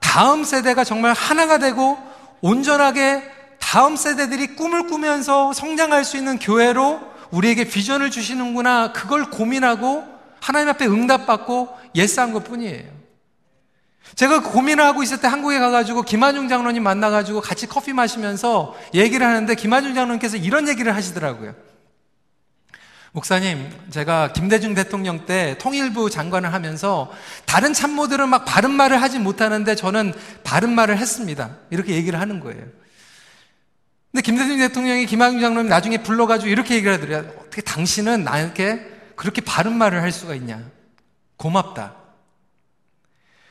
다음 0.00 0.42
세대가 0.42 0.82
정말 0.82 1.12
하나가 1.12 1.58
되고 1.58 1.98
온전하게 2.40 3.22
다음 3.60 3.94
세대들이 3.94 4.56
꿈을 4.56 4.88
꾸면서 4.88 5.52
성장할 5.52 6.04
수 6.04 6.16
있는 6.16 6.38
교회로 6.38 7.00
우리에게 7.30 7.64
비전을 7.64 8.10
주시는구나 8.10 8.92
그걸 8.92 9.30
고민하고 9.30 10.04
하나님 10.40 10.68
앞에 10.70 10.86
응답받고 10.86 11.68
예스한 11.94 12.32
것 12.32 12.42
뿐이에요. 12.42 12.99
제가 14.14 14.42
고민을 14.42 14.84
하고 14.84 15.02
있을 15.02 15.20
때 15.20 15.28
한국에 15.28 15.58
가가지고 15.58 16.02
김한중 16.02 16.48
장로님 16.48 16.82
만나가지고 16.82 17.40
같이 17.40 17.66
커피 17.66 17.92
마시면서 17.92 18.76
얘기를 18.94 19.26
하는데 19.26 19.54
김한중 19.54 19.94
장로님께서 19.94 20.36
이런 20.36 20.68
얘기를 20.68 20.94
하시더라고요. 20.94 21.54
목사님, 23.12 23.68
제가 23.90 24.32
김대중 24.32 24.74
대통령 24.74 25.26
때 25.26 25.56
통일부 25.58 26.10
장관을 26.10 26.52
하면서 26.52 27.10
다른 27.44 27.72
참모들은 27.72 28.28
막 28.28 28.44
바른 28.44 28.70
말을 28.70 29.02
하지 29.02 29.18
못하는데 29.18 29.74
저는 29.74 30.14
바른 30.44 30.72
말을 30.72 30.96
했습니다. 30.96 31.56
이렇게 31.70 31.94
얘기를 31.94 32.20
하는 32.20 32.38
거예요. 32.40 32.62
근데 34.12 34.22
김대중 34.22 34.58
대통령이 34.58 35.06
김한중 35.06 35.40
장로님 35.40 35.68
나중에 35.68 35.98
불러가지고 36.02 36.50
이렇게 36.50 36.74
얘기를 36.74 36.92
하더래요. 36.94 37.18
어떻게 37.40 37.62
당신은 37.62 38.24
나에게 38.24 38.86
그렇게 39.16 39.40
바른 39.40 39.76
말을 39.76 40.02
할 40.02 40.12
수가 40.12 40.34
있냐. 40.36 40.62
고맙다. 41.36 41.99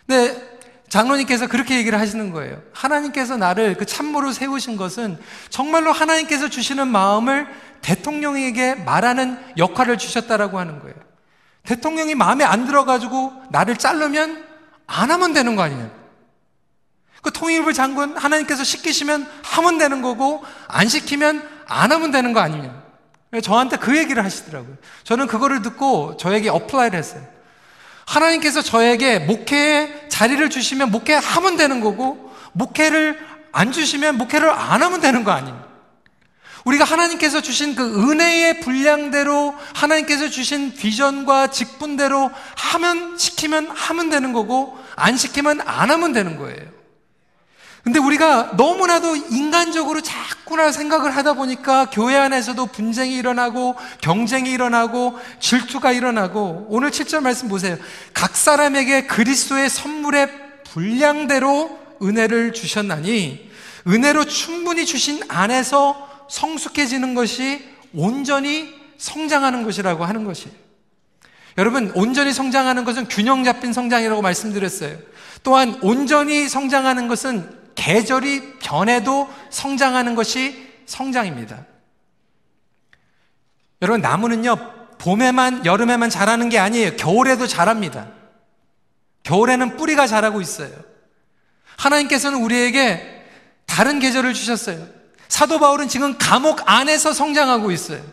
근데 0.10 0.58
장로님께서 0.90 1.46
그렇게 1.46 1.78
얘기를 1.78 2.00
하시는 2.00 2.32
거예요. 2.32 2.60
하나님께서 2.74 3.38
나를 3.38 3.78
그 3.78 3.86
참모로 3.86 4.32
세우신 4.32 4.76
것은 4.76 5.20
정말로 5.52 5.92
하나님께서 5.92 6.50
주시는 6.50 6.88
마음을 6.88 7.48
대통령에게 7.82 8.74
말하는 8.74 9.38
역할을 9.60 10.00
주셨다라고 10.00 10.58
하는 10.58 10.80
거예요. 10.80 10.96
대통령이 11.62 12.16
마음에 12.16 12.44
안 12.44 12.66
들어가지고 12.66 13.34
나를 13.52 13.78
자르면 13.78 14.44
안 14.88 15.12
하면 15.12 15.34
되는 15.34 15.56
거 15.56 15.62
아니에요. 15.62 15.92
그 17.22 17.32
통일부 17.32 17.72
장관 17.72 18.18
하나님께서 18.18 18.64
시키시면 18.64 19.30
하면 19.44 19.78
되는 19.78 20.02
거고 20.02 20.44
안 20.68 20.88
시키면 20.88 21.48
안 21.68 21.92
하면 21.92 22.10
되는 22.10 22.34
거 22.34 22.40
아니냐. 22.40 22.82
저한테 23.44 23.78
그 23.78 23.96
얘기를 23.96 24.26
하시더라고요. 24.26 24.76
저는 25.04 25.28
그거를 25.28 25.62
듣고 25.62 26.18
저에게 26.18 26.50
apply를 26.50 26.98
했어요. 26.98 27.39
하나님께서 28.10 28.64
저에게 28.64 29.20
목회에 29.20 30.08
자리를 30.10 30.50
주시면 30.50 30.90
목회 30.90 31.14
하면 31.14 31.58
되는 31.58 31.80
거고 31.80 32.34
목회를 32.54 33.20
안 33.52 33.72
주시면 33.72 34.18
목회를 34.18 34.50
안 34.50 34.82
하면 34.82 35.00
되는 35.00 35.24
거 35.24 35.32
아니에요. 35.32 35.70
우리가 36.66 36.84
하나님께서 36.84 37.42
주신 37.42 37.76
그 37.76 38.12
은혜의 38.12 38.62
분량대로 38.62 39.56
하나님께서 39.76 40.30
주신 40.30 40.74
비전과 40.74 41.52
직분대로 41.52 42.32
하면 42.56 43.18
시키면 43.18 43.70
하면 43.70 44.10
되는 44.10 44.34
거고 44.34 44.78
안 44.96 45.16
시키면 45.16 45.62
안 45.62 45.92
하면 45.92 46.12
되는 46.12 46.36
거예요. 46.38 46.79
근데 47.84 48.00
우리가 48.00 48.54
너무나도 48.58 49.16
인간적으로 49.16 50.02
자꾸나 50.02 50.72
생각을 50.72 51.16
하다 51.16 51.34
보니까 51.34 51.90
교회 51.90 52.18
안에서도 52.18 52.66
분쟁이 52.68 53.16
일어나고 53.16 53.76
경쟁이 54.02 54.52
일어나고 54.52 55.18
질투가 55.40 55.92
일어나고 55.92 56.68
오늘 56.70 56.92
7절 56.92 57.22
말씀 57.22 57.48
보세요. 57.48 57.78
각 58.14 58.36
사람에게 58.36 59.08
그리스도의 59.08 59.70
선물의 59.70 60.30
분량대로 60.66 61.80
은혜를 62.02 62.54
주셨나니 62.54 63.50
은혜로 63.88 64.26
충분히 64.26 64.86
주신 64.86 65.22
안에서 65.28 66.08
성숙해지는 66.30 67.16
것이 67.16 67.64
온전히 67.94 68.74
성장하는 68.98 69.64
것이라고 69.64 70.06
하는 70.06 70.26
것이에요. 70.26 70.54
여러분, 71.58 71.92
온전히 71.96 72.32
성장하는 72.32 72.86
것은 72.86 73.08
균형 73.08 73.44
잡힌 73.44 73.74
성장이라고 73.74 74.22
말씀드렸어요. 74.22 74.98
또한 75.44 75.78
온전히 75.82 76.48
성장하는 76.48 77.08
것은 77.08 77.59
계절이 77.80 78.60
변해도 78.60 79.34
성장하는 79.50 80.14
것이 80.14 80.68
성장입니다. 80.86 81.66
여러분, 83.82 84.02
나무는요, 84.02 84.98
봄에만, 84.98 85.66
여름에만 85.66 86.10
자라는 86.10 86.50
게 86.50 86.60
아니에요. 86.60 86.98
겨울에도 86.98 87.48
자랍니다. 87.48 88.10
겨울에는 89.24 89.78
뿌리가 89.78 90.08
자라고 90.08 90.42
있어요. 90.42 90.72
하나님께서는 91.78 92.44
우리에게 92.44 93.26
다른 93.66 94.00
계절을 94.00 94.34
주셨어요. 94.34 94.86
사도 95.30 95.58
바울은 95.60 95.88
지금 95.88 96.18
감옥 96.18 96.70
안에서 96.70 97.14
성장하고 97.14 97.72
있어요. 97.72 98.04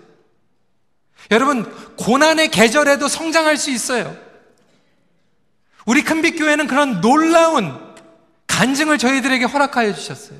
여러분, 1.32 1.64
고난의 1.96 2.52
계절에도 2.52 3.08
성장할 3.08 3.56
수 3.56 3.72
있어요. 3.72 4.16
우리 5.86 6.04
큰빛교회는 6.04 6.68
그런 6.68 7.00
놀라운 7.00 7.85
간증을 8.56 8.96
저희들에게 8.96 9.44
허락하여 9.44 9.92
주셨어요. 9.92 10.38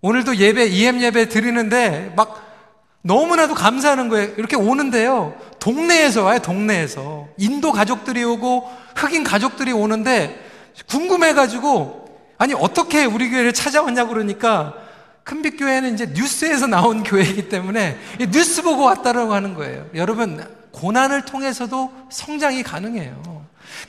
오늘도 0.00 0.36
예배, 0.36 0.68
EM 0.68 1.02
예배 1.02 1.28
드리는데 1.28 2.12
막 2.16 2.46
너무나도 3.02 3.54
감사하는 3.54 4.08
거예요. 4.08 4.32
이렇게 4.36 4.54
오는데요. 4.54 5.34
동네에서 5.58 6.22
와요, 6.22 6.38
동네에서. 6.38 7.26
인도 7.36 7.72
가족들이 7.72 8.22
오고 8.22 8.70
흑인 8.94 9.24
가족들이 9.24 9.72
오는데 9.72 10.40
궁금해가지고 10.88 11.98
아니, 12.38 12.54
어떻게 12.54 13.04
우리 13.04 13.28
교회를 13.28 13.52
찾아왔냐고 13.52 14.10
그러니까 14.10 14.74
큰빛교회는 15.24 15.94
이제 15.94 16.06
뉴스에서 16.14 16.68
나온 16.68 17.02
교회이기 17.04 17.48
때문에 17.48 17.98
뉴스 18.30 18.62
보고 18.62 18.84
왔다라고 18.84 19.34
하는 19.34 19.54
거예요. 19.54 19.84
여러분, 19.96 20.46
고난을 20.70 21.24
통해서도 21.24 21.90
성장이 22.08 22.62
가능해요. 22.62 23.39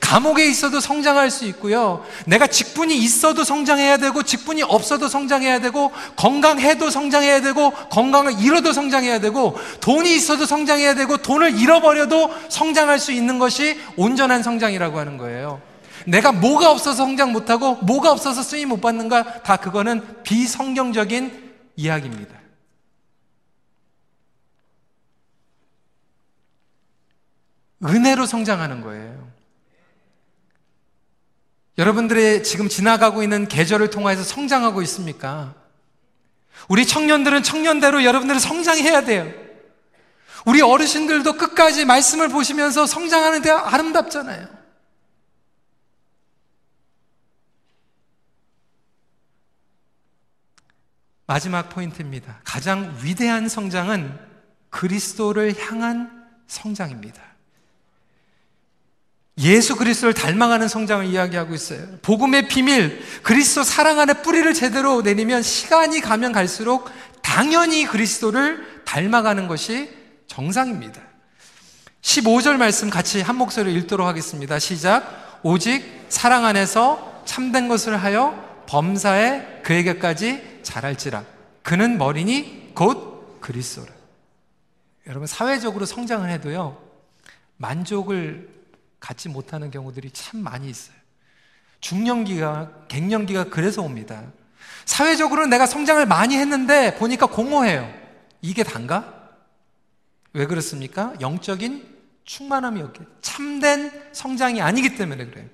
감옥에 0.02 0.44
있어도 0.46 0.80
성장할 0.80 1.30
수 1.30 1.46
있고요. 1.46 2.04
내가 2.26 2.48
직분이 2.48 2.98
있어도 2.98 3.44
성장해야 3.44 3.96
되고, 3.96 4.22
직분이 4.24 4.62
없어도 4.62 5.08
성장해야 5.08 5.60
되고, 5.60 5.92
건강해도 6.16 6.90
성장해야 6.90 7.40
되고, 7.40 7.70
건강을 7.70 8.40
잃어도 8.40 8.72
성장해야 8.72 9.20
되고, 9.20 9.56
돈이 9.80 10.14
있어도 10.16 10.44
성장해야 10.44 10.94
되고, 10.96 11.16
돈을 11.16 11.58
잃어버려도 11.58 12.34
성장할 12.50 12.98
수 12.98 13.12
있는 13.12 13.38
것이 13.38 13.80
온전한 13.96 14.42
성장이라고 14.42 14.98
하는 14.98 15.16
거예요. 15.16 15.62
내가 16.04 16.32
뭐가 16.32 16.72
없어서 16.72 16.96
성장 16.96 17.32
못하고, 17.32 17.76
뭐가 17.76 18.10
없어서 18.10 18.42
쓰임 18.42 18.70
못 18.70 18.80
받는가, 18.80 19.42
다 19.42 19.56
그거는 19.56 20.22
비성경적인 20.24 21.52
이야기입니다. 21.76 22.34
은혜로 27.84 28.26
성장하는 28.26 28.80
거예요. 28.80 29.32
여러분들의 31.78 32.44
지금 32.44 32.68
지나가고 32.68 33.22
있는 33.22 33.48
계절을 33.48 33.90
통해서 33.90 34.22
성장하고 34.22 34.82
있습니까? 34.82 35.54
우리 36.68 36.86
청년들은 36.86 37.42
청년대로 37.42 38.04
여러분들은 38.04 38.38
성장해야 38.38 39.04
돼요. 39.04 39.32
우리 40.44 40.60
어르신들도 40.60 41.34
끝까지 41.34 41.84
말씀을 41.84 42.28
보시면서 42.28 42.86
성장하는 42.86 43.42
데 43.42 43.50
아름답잖아요. 43.50 44.48
마지막 51.26 51.70
포인트입니다. 51.70 52.40
가장 52.44 52.94
위대한 53.02 53.48
성장은 53.48 54.18
그리스도를 54.68 55.58
향한 55.58 56.28
성장입니다. 56.46 57.31
예수 59.38 59.76
그리스도를 59.76 60.14
닮아가는 60.14 60.68
성장을 60.68 61.06
이야기하고 61.06 61.54
있어요. 61.54 61.86
복음의 62.02 62.48
비밀, 62.48 63.02
그리스도 63.22 63.64
사랑 63.64 63.98
안에 63.98 64.22
뿌리를 64.22 64.52
제대로 64.52 65.00
내리면 65.00 65.42
시간이 65.42 66.00
가면 66.00 66.32
갈수록 66.32 66.90
당연히 67.22 67.86
그리스도를 67.86 68.82
닮아가는 68.84 69.48
것이 69.48 69.90
정상입니다. 70.26 71.00
15절 72.02 72.56
말씀 72.56 72.90
같이 72.90 73.22
한 73.22 73.36
목소리로 73.36 73.78
읽도록 73.78 74.06
하겠습니다. 74.06 74.58
시작. 74.58 75.40
오직 75.42 75.82
사랑 76.08 76.44
안에서 76.44 77.22
참된 77.24 77.68
것을 77.68 77.96
하여 77.96 78.64
범사에 78.66 79.60
그에게까지 79.62 80.60
자랄지라. 80.62 81.24
그는 81.62 81.96
머리니 81.98 82.72
곧 82.74 83.40
그리스도라. 83.40 83.90
여러분 85.06 85.26
사회적으로 85.26 85.86
성장을 85.86 86.28
해도요. 86.28 86.76
만족을 87.56 88.48
갖지 89.02 89.28
못하는 89.28 89.72
경우들이 89.72 90.12
참 90.12 90.40
많이 90.40 90.70
있어요. 90.70 90.94
중년기가, 91.80 92.86
갱년기가 92.86 93.44
그래서 93.50 93.82
옵니다. 93.82 94.22
사회적으로 94.84 95.46
내가 95.46 95.66
성장을 95.66 96.06
많이 96.06 96.36
했는데 96.36 96.94
보니까 96.94 97.26
공허해요. 97.26 97.92
이게 98.40 98.62
단가? 98.62 99.12
왜 100.32 100.46
그렇습니까? 100.46 101.12
영적인 101.20 101.84
충만함이 102.24 102.80
없게. 102.80 103.00
참된 103.20 103.90
성장이 104.12 104.62
아니기 104.62 104.94
때문에 104.94 105.26
그래요. 105.26 105.46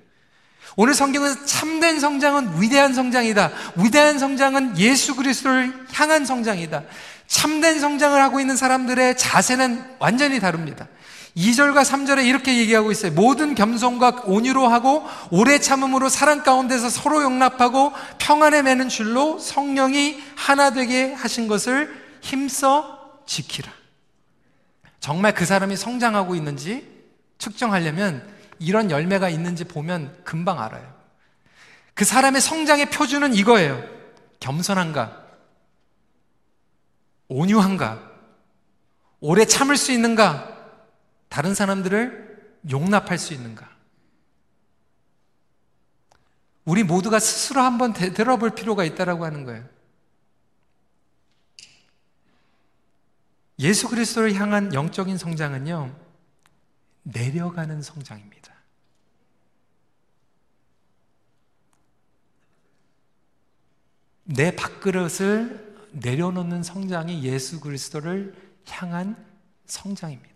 오늘 0.75 0.93
성경은 0.93 1.47
참된 1.47 1.99
성장은 1.99 2.61
위대한 2.61 2.93
성장이다. 2.93 3.51
위대한 3.77 4.19
성장은 4.19 4.77
예수 4.77 5.15
그리스도를 5.15 5.87
향한 5.91 6.23
성장이다. 6.23 6.83
참된 7.25 7.79
성장을 7.79 8.21
하고 8.21 8.39
있는 8.39 8.55
사람들의 8.55 9.17
자세는 9.17 9.95
완전히 9.97 10.39
다릅니다. 10.39 10.87
2절과 11.35 11.83
3절에 11.83 12.25
이렇게 12.25 12.57
얘기하고 12.57 12.91
있어요. 12.91 13.11
모든 13.11 13.55
겸손과 13.55 14.23
온유로 14.25 14.67
하고 14.67 15.05
오래 15.31 15.59
참음으로 15.59 16.09
사랑 16.09 16.43
가운데서 16.43 16.89
서로 16.89 17.21
용납하고 17.21 17.93
평안에 18.17 18.61
매는 18.63 18.89
줄로 18.89 19.37
성령이 19.39 20.21
하나 20.35 20.71
되게 20.71 21.13
하신 21.13 21.47
것을 21.47 21.93
힘써 22.21 23.21
지키라. 23.25 23.71
정말 24.99 25.33
그 25.33 25.45
사람이 25.45 25.77
성장하고 25.77 26.35
있는지 26.35 26.87
측정하려면 27.37 28.27
이런 28.59 28.91
열매가 28.91 29.29
있는지 29.29 29.63
보면 29.63 30.21
금방 30.23 30.59
알아요. 30.59 30.93
그 31.93 32.05
사람의 32.05 32.41
성장의 32.41 32.89
표준은 32.89 33.33
이거예요. 33.33 33.81
겸손한가? 34.39 35.23
온유한가? 37.27 38.01
오래 39.21 39.45
참을 39.45 39.77
수 39.77 39.91
있는가? 39.91 40.58
다른 41.29 41.53
사람들을 41.53 42.59
용납할 42.69 43.17
수 43.17 43.33
있는가? 43.33 43.69
우리 46.65 46.83
모두가 46.83 47.19
스스로 47.19 47.61
한번 47.61 47.93
되돌아 47.93 48.35
볼 48.37 48.51
필요가 48.51 48.83
있다라고 48.83 49.25
하는 49.25 49.43
거예요. 49.43 49.67
예수 53.59 53.89
그리스도를 53.89 54.35
향한 54.35 54.73
영적인 54.73 55.17
성장은요, 55.17 55.95
내려가는 57.03 57.81
성장입니다. 57.81 58.53
내 64.23 64.55
밥그릇을 64.55 65.89
내려놓는 65.91 66.61
성장이 66.61 67.23
예수 67.23 67.59
그리스도를 67.59 68.35
향한 68.69 69.15
성장입니다. 69.65 70.28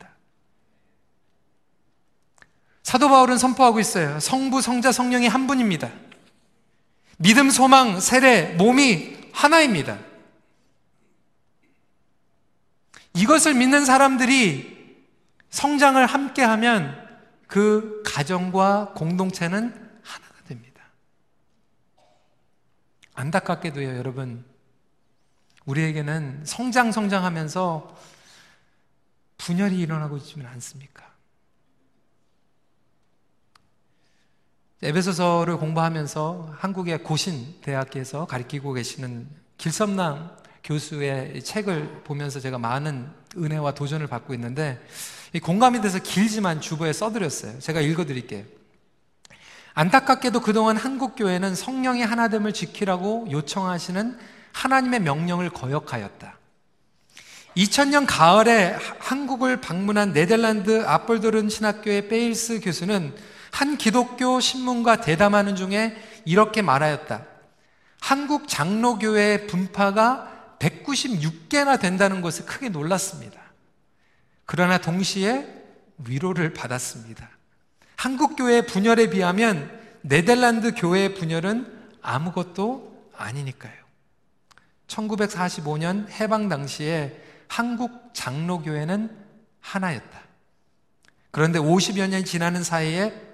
사도 2.84 3.10
바울은 3.10 3.38
선포하고 3.38 3.80
있어요. 3.80 4.20
성부, 4.20 4.62
성자, 4.62 4.92
성령이 4.92 5.28
한 5.28 5.48
분입니다. 5.48 5.90
믿음, 7.18 7.50
소망, 7.50 8.00
세례, 8.00 8.54
몸이 8.54 9.30
하나입니다. 9.32 9.98
이것을 13.16 13.54
믿는 13.54 13.86
사람들이 13.86 14.74
성장을 15.50 16.06
함께 16.06 16.42
하면 16.42 17.00
그 17.48 18.02
가정과 18.06 18.94
공동체는 18.96 19.70
하나가 20.04 20.44
됩니다. 20.48 20.84
안타깝게도요, 23.14 23.96
여러분. 23.98 24.44
우리에게는 25.66 26.44
성장, 26.46 26.92
성장하면서 26.92 27.96
분열이 29.38 29.80
일어나고 29.80 30.18
있지는 30.18 30.48
않습니까? 30.48 31.13
에베소서를 34.84 35.56
공부하면서 35.58 36.56
한국의 36.58 37.04
고신 37.04 37.56
대학에서 37.62 38.26
가르치고 38.26 38.74
계시는 38.74 39.30
길섭남 39.58 40.30
교수의 40.62 41.42
책을 41.42 42.02
보면서 42.04 42.42
제가 42.42 42.58
많은 42.58 43.08
은혜와 43.38 43.76
도전을 43.76 44.08
받고 44.08 44.34
있는데 44.34 44.86
공감이 45.42 45.80
돼서 45.80 46.00
길지만 46.00 46.60
주보에 46.60 46.92
써드렸어요. 46.92 47.60
제가 47.60 47.80
읽어드릴게요. 47.80 48.44
안타깝게도 49.74 50.42
그동안 50.42 50.76
한국 50.76 51.16
교회는 51.16 51.56
성령의 51.56 52.06
하나됨을 52.06 52.52
지키라고 52.52 53.28
요청하시는 53.32 54.18
하나님의 54.52 55.00
명령을 55.00 55.50
거역하였다. 55.50 56.38
2000년 57.56 58.06
가을에 58.06 58.76
한국을 59.00 59.62
방문한 59.62 60.12
네덜란드 60.12 60.84
아폴도른 60.86 61.48
신학교의 61.48 62.10
베일스 62.10 62.60
교수는 62.60 63.16
한 63.54 63.78
기독교 63.78 64.40
신문과 64.40 65.02
대담하는 65.02 65.56
중에 65.56 65.96
이렇게 66.26 66.64
말하였다. 66.64 67.24
한국 68.02 68.48
장로교회의 68.48 69.46
분파가 69.46 70.56
196개나 70.58 71.80
된다는 71.80 72.22
것에 72.22 72.46
크게 72.46 72.70
놀랐습니다. 72.70 73.40
그러나 74.48 74.80
동시에 74.80 75.48
위로를 76.00 76.54
받았습니다. 76.54 77.30
한국 77.96 78.36
교회의 78.38 78.66
분열에 78.66 79.12
비하면 79.12 79.80
네덜란드 80.02 80.74
교회의 80.74 81.14
분열은 81.14 81.92
아무것도 82.02 83.12
아니니까요. 83.16 83.84
1945년 84.88 86.10
해방 86.10 86.50
당시에 86.50 87.22
한국 87.48 88.10
장로교회는 88.14 89.16
하나였다. 89.62 90.24
그런데 91.30 91.60
50여 91.60 92.10
년이 92.10 92.26
지나는 92.26 92.64
사이에 92.64 93.33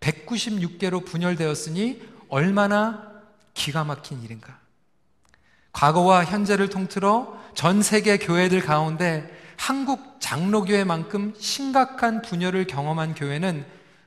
196개로 0.00 1.04
분열되었으니 1.04 2.02
얼마나 2.28 3.10
기가 3.54 3.84
막힌 3.84 4.22
일인가. 4.22 4.58
과거와 5.72 6.24
현재를 6.24 6.68
통틀어 6.68 7.38
전 7.54 7.82
세계 7.82 8.18
교회들 8.18 8.60
가운데 8.60 9.30
한국 9.56 10.16
장로교회만큼 10.20 11.34
심각한 11.38 12.22
분열을 12.22 12.66
경험한 12.66 13.14
교회는 13.14 13.66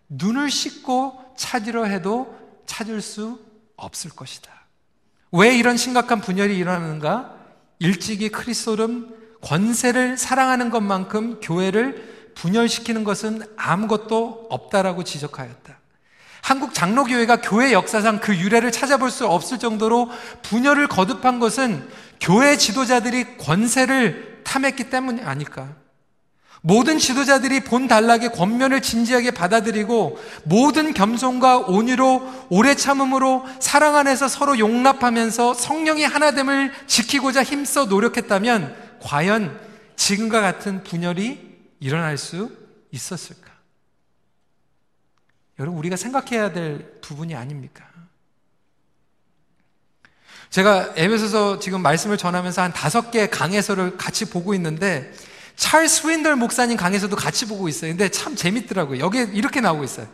눈을 0.10 0.50
씻고 0.50 1.34
찾으려 1.38 1.86
해도 1.86 2.38
찾을 2.66 3.02
수 3.02 3.40
없을 3.76 4.12
것이다. 4.12 4.52
왜 5.32 5.58
이런 5.58 5.78
심각한 5.78 6.22
분열이 6.22 6.58
일어나는가? 6.58 7.38
일찍이 7.80 8.30
크리스토름 8.30 9.16
권세를 9.42 10.18
사랑하는 10.18 10.70
것만큼 10.70 11.40
교회를 11.42 12.32
분열시키는 12.36 13.04
것은 13.04 13.44
아무것도 13.58 14.48
없다라고 14.50 15.04
지적하였다. 15.04 15.83
한국 16.44 16.74
장로교회가 16.74 17.38
교회 17.38 17.72
역사상 17.72 18.20
그 18.20 18.38
유래를 18.38 18.74
찾아볼 18.74 19.10
수 19.10 19.26
없을 19.26 19.60
정도로 19.60 20.12
분열을 20.42 20.88
거듭한 20.88 21.40
것은 21.40 21.88
교회 22.20 22.58
지도자들이 22.58 23.38
권세를 23.38 24.42
탐했기 24.44 24.90
때문이 24.90 25.22
아닐까. 25.22 25.70
모든 26.62 27.00
지도자들이 27.00 27.62
본 27.62 27.88
단락의 27.88 28.34
권면을 28.34 28.82
진지하게 28.82 29.32
받아들이고 29.32 30.20
모든 30.44 30.94
겸손과 30.94 31.60
온유로 31.60 32.48
오래 32.50 32.76
참음으로 32.76 33.46
사랑 33.60 33.96
안에서 33.96 34.28
서로 34.28 34.60
용납하면서 34.60 35.54
성령의 35.54 36.06
하나됨을 36.06 36.74
지키고자 36.88 37.44
힘써 37.44 37.86
노력했다면 37.86 38.76
과연 39.02 39.58
지금과 39.96 40.42
같은 40.42 40.84
분열이 40.84 41.40
일어날 41.80 42.18
수 42.18 42.52
있었을까? 42.92 43.43
여러분 45.64 45.80
우리가 45.80 45.96
생각해야 45.96 46.52
될 46.52 47.00
부분이 47.00 47.36
아닙니까? 47.36 47.86
제가 50.50 50.92
에베소서 50.98 51.60
지금 51.60 51.82
말씀을 51.82 52.18
전하면서 52.18 52.62
한 52.62 52.74
다섯 52.74 53.12
개 53.12 53.28
강해서를 53.28 53.96
같이 53.98 54.26
보고 54.26 54.54
있는데 54.56 55.14
찰스 55.56 56.06
윈덜 56.06 56.36
목사님 56.36 56.76
강에서도 56.76 57.16
같이 57.16 57.48
보고 57.48 57.70
있어요. 57.70 57.92
근데 57.92 58.10
참 58.10 58.36
재밌더라고요. 58.36 59.00
여기에 59.00 59.30
이렇게 59.32 59.62
나오고 59.62 59.86
있어요. 59.86 60.06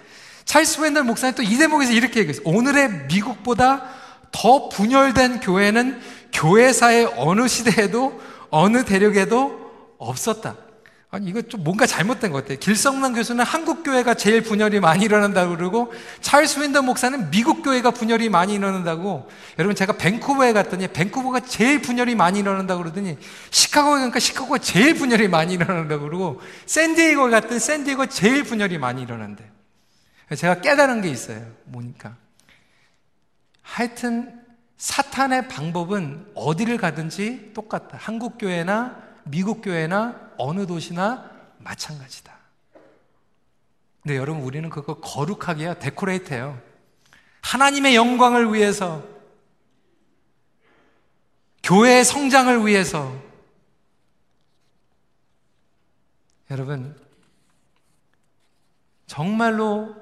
찰스 0.46 0.82
윈덜 0.84 1.04
목사님 1.04 1.34
또 1.34 1.42
이 1.42 1.58
대목에서 1.58 1.94
이렇게 1.94 2.20
얘기했어요. 2.20 2.44
오늘의 2.46 3.08
미국보다 3.08 3.90
더 4.32 4.70
분열된 4.70 5.40
교회는 5.40 6.00
교회사의 6.32 7.16
어느 7.18 7.48
시대에도 7.48 8.22
어느 8.52 8.86
대륙에도 8.86 9.96
없었다. 9.98 10.69
아니, 11.12 11.28
이거 11.28 11.42
좀 11.42 11.64
뭔가 11.64 11.88
잘못된 11.88 12.32
것 12.32 12.44
같아요. 12.44 12.60
길성남 12.60 13.16
교수는 13.16 13.44
한국 13.44 13.82
교회가 13.84 14.14
제일 14.14 14.44
분열이 14.44 14.80
많이 14.80 15.06
일어난다고 15.06 15.58
그러고, 15.58 15.92
찰스 16.22 16.60
윈더 16.60 16.84
목사는 16.84 17.32
미국 17.32 17.64
교회가 17.64 17.90
분열이 17.90 18.30
많이 18.30 18.54
일어난다고, 18.54 19.28
여러분 19.58 19.76
제가 19.76 19.94
밴쿠버에 19.94 20.54
갔더니, 20.54 20.88
밴쿠버가 20.88 21.40
제일 21.40 21.82
분열이 21.82 22.14
많이 22.14 22.40
일어난다고 22.40 22.84
그러더니, 22.84 23.18
시카고에 23.50 24.02
가니까 24.02 24.20
시카고가 24.20 24.60
제일 24.60 24.94
분열이 24.94 25.30
많이 25.30 25.56
일어난다고 25.56 26.04
그러고, 26.04 26.42
샌디에고에 26.68 27.32
갔더니 27.32 27.60
샌디에고가 27.60 28.06
제일 28.06 28.44
분열이 28.44 28.78
많이 28.78 29.02
일어난대. 29.02 29.44
제가 30.38 30.62
깨달은 30.62 31.02
게 31.02 31.10
있어요. 31.10 31.44
뭐니까. 31.66 32.18
하여튼, 33.64 34.40
사탄의 34.78 35.48
방법은 35.48 36.28
어디를 36.36 36.78
가든지 36.78 37.50
똑같다. 37.56 37.98
한국 38.00 38.38
교회나 38.38 39.09
미국 39.26 39.62
교회나 39.62 40.32
어느 40.38 40.66
도시나 40.66 41.30
마찬가지다. 41.60 42.38
근데 44.02 44.18
여러분 44.18 44.44
우리는 44.44 44.70
그거 44.70 45.00
거룩하게요. 45.00 45.76
데코레이트해요. 45.80 46.60
하나님의 47.42 47.96
영광을 47.96 48.54
위해서 48.54 49.04
교회의 51.64 52.04
성장을 52.04 52.66
위해서 52.66 53.14
여러분 56.50 57.00
정말로 59.06 59.96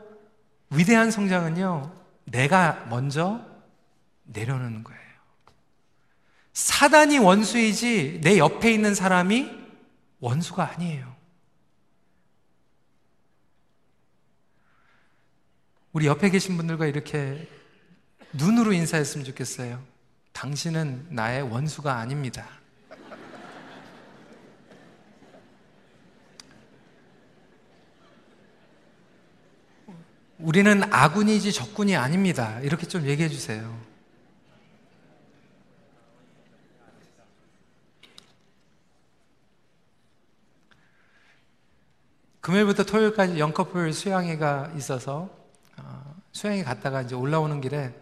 위대한 0.69 1.11
성장은요. 1.11 1.91
내가 2.25 2.85
먼저 2.89 3.41
내려놓는 4.23 4.83
거예요. 4.83 5.06
사단이 6.57 7.19
원수이지 7.19 8.21
내 8.23 8.39
옆에 8.39 8.73
있는 8.73 8.95
사람이 8.95 9.47
원수가 10.19 10.71
아니에요. 10.71 11.15
우리 15.93 16.07
옆에 16.07 16.31
계신 16.31 16.57
분들과 16.57 16.87
이렇게 16.87 17.47
눈으로 18.33 18.73
인사했으면 18.73 19.23
좋겠어요. 19.23 19.83
당신은 20.33 21.09
나의 21.11 21.43
원수가 21.43 21.95
아닙니다. 21.95 22.49
우리는 30.39 30.91
아군이지 30.91 31.53
적군이 31.53 31.95
아닙니다. 31.95 32.59
이렇게 32.61 32.87
좀 32.87 33.05
얘기해 33.05 33.29
주세요. 33.29 33.86
금요일부터 42.47 42.85
토요일까지 42.85 43.39
영커플 43.39 43.91
수양회가 43.91 44.71
있어서 44.77 45.29
어, 45.75 46.15
수양회 46.31 46.63
갔다가 46.63 47.01
이제 47.01 47.13
올라오는 47.13 47.59
길에 47.59 47.93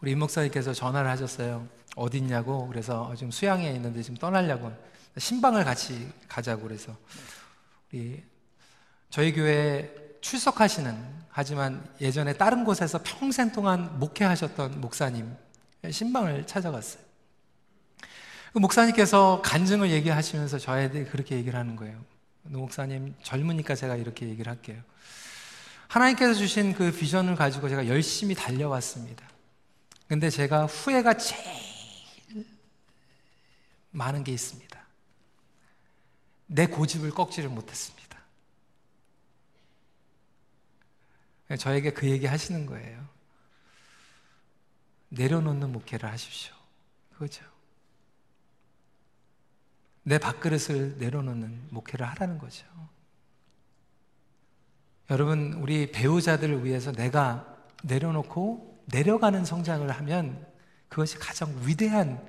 우리 0.00 0.10
임 0.10 0.18
목사님께서 0.18 0.72
전화를 0.72 1.08
하셨어요. 1.08 1.68
어디 1.94 2.18
있냐고 2.18 2.66
그래서 2.66 3.14
지금 3.14 3.30
수양회에 3.30 3.70
있는데 3.74 4.02
지금 4.02 4.16
떠나려고 4.16 4.72
신방을 5.16 5.62
같이 5.62 6.12
가자고 6.26 6.62
그래서 6.62 6.96
우리 7.92 8.24
저희 9.08 9.32
교회 9.32 9.94
출석하시는 10.20 10.96
하지만 11.28 11.88
예전에 12.00 12.32
다른 12.32 12.64
곳에서 12.64 12.98
평생 13.04 13.52
동안 13.52 14.00
목회하셨던 14.00 14.80
목사님 14.80 15.32
신방을 15.88 16.48
찾아갔어요. 16.48 17.04
그 18.52 18.58
목사님께서 18.58 19.42
간증을 19.44 19.90
얘기하시면서 19.90 20.58
저에게 20.58 21.04
그렇게 21.04 21.36
얘기를 21.36 21.56
하는 21.56 21.76
거예요. 21.76 22.17
노 22.48 22.60
목사님 22.60 23.14
젊으니까 23.22 23.74
제가 23.74 23.96
이렇게 23.96 24.28
얘기를 24.28 24.50
할게요. 24.50 24.82
하나님께서 25.88 26.34
주신 26.34 26.74
그 26.74 26.92
비전을 26.92 27.34
가지고 27.34 27.68
제가 27.68 27.86
열심히 27.88 28.34
달려왔습니다. 28.34 29.28
근데 30.06 30.30
제가 30.30 30.66
후회가 30.66 31.16
제일 31.16 32.46
많은 33.90 34.24
게 34.24 34.32
있습니다. 34.32 34.78
내 36.46 36.66
고집을 36.66 37.10
꺾지를 37.10 37.50
못했습니다. 37.50 38.18
저에게 41.58 41.92
그 41.92 42.08
얘기 42.08 42.26
하시는 42.26 42.66
거예요. 42.66 43.06
내려놓는 45.10 45.72
목회를 45.72 46.10
하십시오. 46.10 46.54
그거죠. 47.12 47.44
내 50.08 50.16
밥그릇을 50.16 50.96
내려놓는 50.98 51.66
목회를 51.68 52.08
하라는 52.08 52.38
거죠. 52.38 52.64
여러분, 55.10 55.52
우리 55.60 55.92
배우자들을 55.92 56.64
위해서 56.64 56.92
내가 56.92 57.56
내려놓고 57.82 58.84
내려가는 58.86 59.44
성장을 59.44 59.88
하면 59.90 60.46
그것이 60.88 61.18
가장 61.18 61.54
위대한 61.64 62.26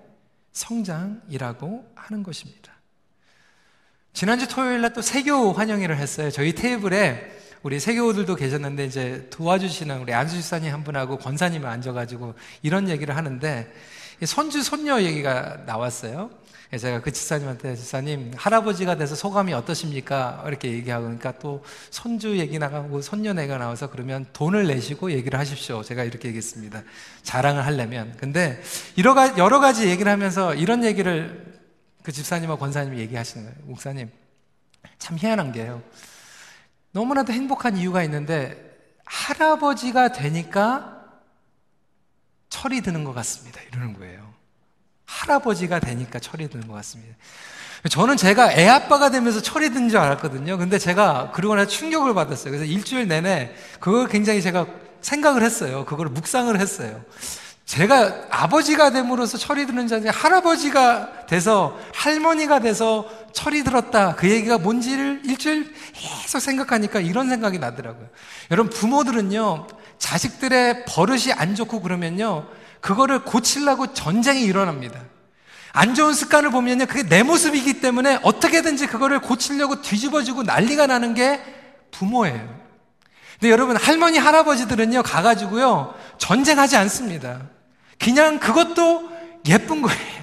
성장이라고 0.52 1.90
하는 1.96 2.22
것입니다. 2.22 2.74
지난주 4.12 4.50
토요일 4.50 4.82
날 4.82 4.94
또 4.94 5.02
세교 5.02 5.54
환영회를 5.54 5.96
했어요. 5.96 6.32
저희 6.32 6.54
테이블에 6.54 7.32
우리 7.64 7.80
세교들도 7.80 8.36
계셨는데 8.36 8.86
이제 8.86 9.30
도와주시는 9.30 10.02
우리 10.02 10.14
안수 10.14 10.36
집사님 10.36 10.74
한 10.74 10.84
분하고 10.84 11.18
권사님이 11.18 11.66
앉아가지고 11.66 12.34
이런 12.62 12.90
얘기를 12.90 13.16
하는데 13.16 13.72
손주 14.26 14.64
손녀 14.64 15.02
얘기가 15.02 15.64
나왔어요. 15.66 16.30
제가 16.78 17.02
그 17.02 17.12
집사님한테 17.12 17.76
집사님 17.76 18.32
할아버지가 18.36 18.96
돼서 18.96 19.16
소감이 19.16 19.54
어떠십니까? 19.54 20.44
이렇게 20.46 20.72
얘기하고 20.72 21.06
그러니까 21.06 21.32
또 21.40 21.64
손주 21.90 22.38
얘기 22.38 22.60
나가고 22.60 23.02
손녀내가 23.02 23.58
나와서 23.58 23.90
그러면 23.90 24.28
돈을 24.34 24.68
내시고 24.68 25.12
얘기를 25.12 25.40
하십시오. 25.40 25.82
제가 25.82 26.04
이렇게 26.04 26.28
얘기했습니다. 26.28 26.84
자랑을 27.24 27.66
하려면. 27.66 28.16
근데 28.18 28.62
여러 29.00 29.60
가지 29.60 29.90
얘기를 29.90 30.12
하면서 30.12 30.54
이런 30.54 30.84
얘기를 30.84 31.60
그 32.04 32.12
집사님과 32.12 32.58
권사님이 32.58 33.00
얘기하시는 33.00 33.46
거예요. 33.46 33.60
목사님 33.66 34.12
참 35.00 35.18
희한한 35.18 35.52
게요. 35.52 35.82
너무나도 36.92 37.34
행복한 37.34 37.78
이유가 37.78 38.04
있는데 38.04 38.78
할아버지가 39.06 40.12
되니까 40.12 41.04
철이 42.50 42.82
드는 42.82 43.04
것 43.04 43.14
같습니다. 43.14 43.60
이러는 43.62 43.94
거예요. 43.94 44.39
할아버지가 45.20 45.80
되니까 45.80 46.20
철이 46.20 46.50
드는 46.50 46.68
것 46.68 46.74
같습니다. 46.76 47.16
저는 47.90 48.18
제가 48.18 48.54
애 48.54 48.68
아빠가 48.68 49.10
되면서 49.10 49.42
철이 49.42 49.70
든 49.72 49.90
줄 49.90 50.00
알았거든요. 50.00 50.58
근데 50.58 50.78
제가 50.78 51.32
그러고 51.34 51.56
나서 51.56 51.70
충격을 51.70 52.14
받았어요. 52.14 52.52
그래서 52.52 52.66
일주일 52.66 53.08
내내 53.08 53.54
그걸 53.80 54.08
굉장히 54.08 54.42
제가 54.42 54.68
생각을 55.02 55.44
했어요. 55.44 55.86
그걸 55.86 56.08
묵상을 56.08 56.60
했어요. 56.60 57.02
제가 57.66 58.26
아버지가 58.32 58.90
됨으로써 58.92 59.38
철이 59.38 59.68
드는 59.68 59.88
줄 59.88 59.98
알았는데 59.98 60.18
할아버지가 60.18 61.28
돼서 61.28 61.78
할머니가 61.94 62.60
돼서 62.60 63.08
철이 63.32 63.64
들었다. 63.64 64.16
그 64.16 64.30
얘기가 64.30 64.58
뭔지를 64.58 65.22
일주일 65.24 65.74
계속 65.94 66.40
생각하니까 66.40 67.00
이런 67.00 67.30
생각이 67.30 67.60
나더라고요. 67.60 68.08
여러분 68.52 68.72
부모들은요. 68.72 69.68
자식들의 70.00 70.86
버릇이 70.86 71.32
안 71.34 71.56
좋고 71.56 71.82
그러면요. 71.82 72.48
그거를 72.82 73.24
고치려고 73.24 73.94
전쟁이 73.94 74.44
일어납니다. 74.44 75.00
안 75.72 75.94
좋은 75.94 76.14
습관을 76.14 76.52
보면요. 76.52 76.86
그게 76.88 77.04
내 77.04 77.24
모습이기 77.24 77.82
때문에 77.82 78.20
어떻게든지 78.24 78.88
그거를 78.88 79.20
고치려고 79.20 79.82
뒤집어지고 79.82 80.44
난리가 80.44 80.88
나는 80.88 81.14
게 81.14 81.40
부모예요. 81.92 82.60
근데 83.40 83.52
여러분, 83.52 83.78
할머니, 83.78 84.18
할아버지들은요, 84.18 85.04
가가지고요, 85.04 85.96
전쟁하지 86.18 86.76
않습니다. 86.76 87.42
그냥 87.98 88.40
그것도 88.40 89.10
예쁜 89.48 89.82
거예요. 89.82 90.20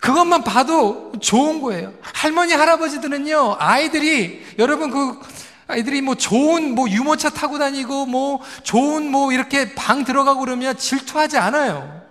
그것만 0.00 0.44
봐도 0.44 1.12
좋은 1.20 1.60
거예요. 1.60 1.92
할머니, 2.00 2.54
할아버지들은요, 2.54 3.56
아이들이, 3.58 4.46
여러분 4.58 4.90
그, 4.90 5.20
아이들이 5.68 6.00
뭐 6.00 6.14
좋은 6.14 6.74
뭐 6.74 6.88
유모차 6.88 7.30
타고 7.30 7.58
다니고 7.58 8.06
뭐 8.06 8.40
좋은 8.62 9.10
뭐 9.10 9.32
이렇게 9.32 9.74
방 9.74 10.04
들어가고 10.04 10.40
그러면 10.40 10.76
질투하지 10.76 11.38
않아요. 11.38 12.06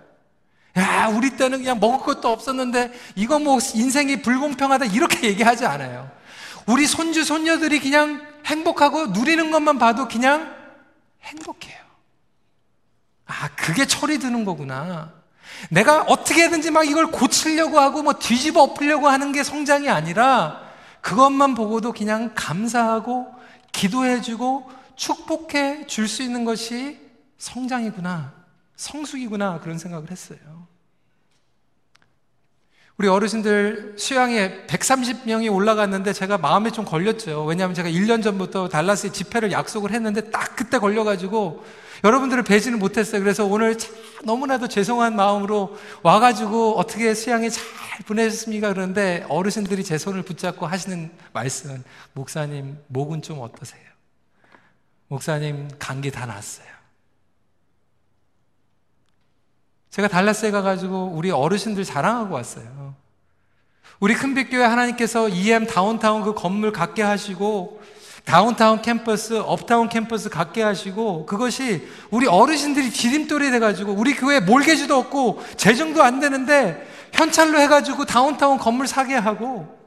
야, 0.78 1.08
우리 1.08 1.38
때는 1.38 1.60
그냥 1.60 1.80
먹을 1.80 2.00
것도 2.00 2.28
없었는데 2.30 2.92
이거 3.16 3.40
뭐 3.40 3.60
인생이 3.74 4.22
불공평하다 4.22 4.86
이렇게 4.86 5.28
얘기하지 5.30 5.66
않아요. 5.66 6.10
우리 6.66 6.86
손주, 6.86 7.24
손녀들이 7.24 7.80
그냥 7.80 8.26
행복하고 8.46 9.08
누리는 9.08 9.52
것만 9.52 9.80
봐도 9.80 10.08
그냥 10.08 10.54
행복해요. 11.24 11.78
아, 13.28 13.50
그게 13.56 13.86
철이 13.86 14.20
드는 14.20 14.44
거구나. 14.46 15.14
내가 15.70 16.02
어떻게든지 16.04 16.72
막 16.72 16.84
이걸 16.88 17.08
고치려고 17.08 17.80
하고 17.80 18.04
뭐 18.04 18.14
뒤집어 18.14 18.62
엎으려고 18.64 19.08
하는 19.08 19.32
게 19.32 19.44
성장이 19.44 19.90
아니라 19.90 20.62
그것만 21.02 21.56
보고도 21.56 21.94
그냥 21.94 22.32
감사하고 22.36 23.35
기도해주고 23.76 24.72
축복해 24.96 25.88
줄 25.88 26.08
수 26.08 26.24
있는 26.24 26.46
것이 26.46 27.00
성장이구나. 27.38 28.34
성숙이구나. 28.76 29.60
그런 29.60 29.78
생각을 29.78 30.10
했어요. 30.10 30.40
우리 32.98 33.10
어르신들 33.10 33.96
수양에 33.98 34.66
130명이 34.68 35.54
올라갔는데 35.54 36.14
제가 36.14 36.38
마음에 36.38 36.72
좀 36.72 36.86
걸렸죠. 36.86 37.44
왜냐하면 37.44 37.76
제가 37.76 37.90
1년 37.90 38.24
전부터 38.24 38.70
달라스에 38.70 39.12
집회를 39.12 39.52
약속을 39.52 39.92
했는데 39.92 40.32
딱 40.32 40.56
그때 40.56 40.78
걸려가지고 40.78 41.66
여러분들을 42.04 42.44
뵈지는 42.44 42.80
못했어요. 42.80 43.22
그래서 43.22 43.46
오늘 43.46 43.78
너무나도 44.24 44.68
죄송한 44.68 45.16
마음으로 45.16 45.78
와가지고 46.04 46.78
어떻게 46.78 47.14
수양에 47.14 47.50
잘 47.50 47.64
보내셨습니까? 48.06 48.74
그런데 48.74 49.26
어르신들이 49.30 49.84
제 49.84 49.98
손을 49.98 50.24
붙잡고 50.24 50.66
하시는 50.66 51.12
말씀은 51.34 51.84
목사님, 52.14 52.78
목은 52.88 53.22
좀 53.22 53.40
어떠세요? 53.40 53.84
목사님, 55.08 55.70
감기 55.80 56.12
다 56.12 56.26
났어요. 56.26 56.68
제가 59.92 60.10
달라스에 60.10 60.52
가가지고 60.52 61.12
우리 61.14 61.32
어르신들 61.32 61.86
자랑하고 61.86 62.36
왔어요. 62.36 62.96
우리 64.02 64.14
큰빛교회 64.14 64.64
하나님께서 64.64 65.30
EM 65.30 65.68
다운타운 65.68 66.24
그 66.24 66.34
건물 66.34 66.74
갖게 66.74 67.02
하시고 67.02 67.82
다운타운 68.26 68.82
캠퍼스, 68.82 69.40
업타운 69.40 69.88
캠퍼스 69.88 70.30
갖게 70.30 70.64
하시고 70.64 71.28
그것이 71.28 71.88
우리 72.10 72.28
어르신들이 72.28 72.90
디딤돌이 72.90 73.52
돼가지고 73.52 73.94
우리 73.94 74.16
교회 74.16 74.40
mortgage도 74.40 74.96
없고 74.98 75.44
재정도 75.58 76.04
안 76.04 76.20
되는데 76.20 76.86
현찰로 77.14 77.60
해가지고 77.60 78.06
다운타운 78.06 78.58
건물 78.58 78.88
사게 78.88 79.14
하고 79.14 79.78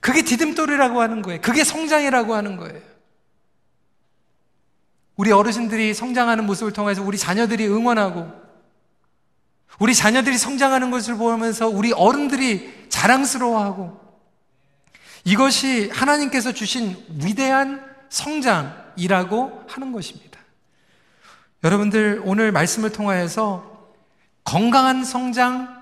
그게 0.00 0.22
디딤돌이라고 0.22 1.00
하는 1.00 1.22
거예요. 1.22 1.40
그게 1.40 1.64
성장이라고 1.64 2.34
하는 2.34 2.56
거예요. 2.58 2.80
우리 5.16 5.32
어르신들이 5.32 5.94
성장하는 5.94 6.44
모습을 6.46 6.72
통해서 6.72 7.02
우리 7.02 7.18
자녀들이 7.18 7.66
응원하고 7.66 8.30
우리 9.80 9.94
자녀들이 9.94 10.36
성장하는 10.36 10.90
것을 10.90 11.16
보면서 11.16 11.68
우리 11.68 11.92
어른들이 11.92 12.86
자랑스러워하고 12.90 14.07
이것이 15.24 15.90
하나님께서 15.90 16.52
주신 16.52 16.96
위대한 17.22 17.84
성장이라고 18.08 19.64
하는 19.68 19.92
것입니다. 19.92 20.38
여러분들 21.64 22.22
오늘 22.24 22.52
말씀을 22.52 22.92
통하여서 22.92 23.92
건강한 24.44 25.04
성장, 25.04 25.76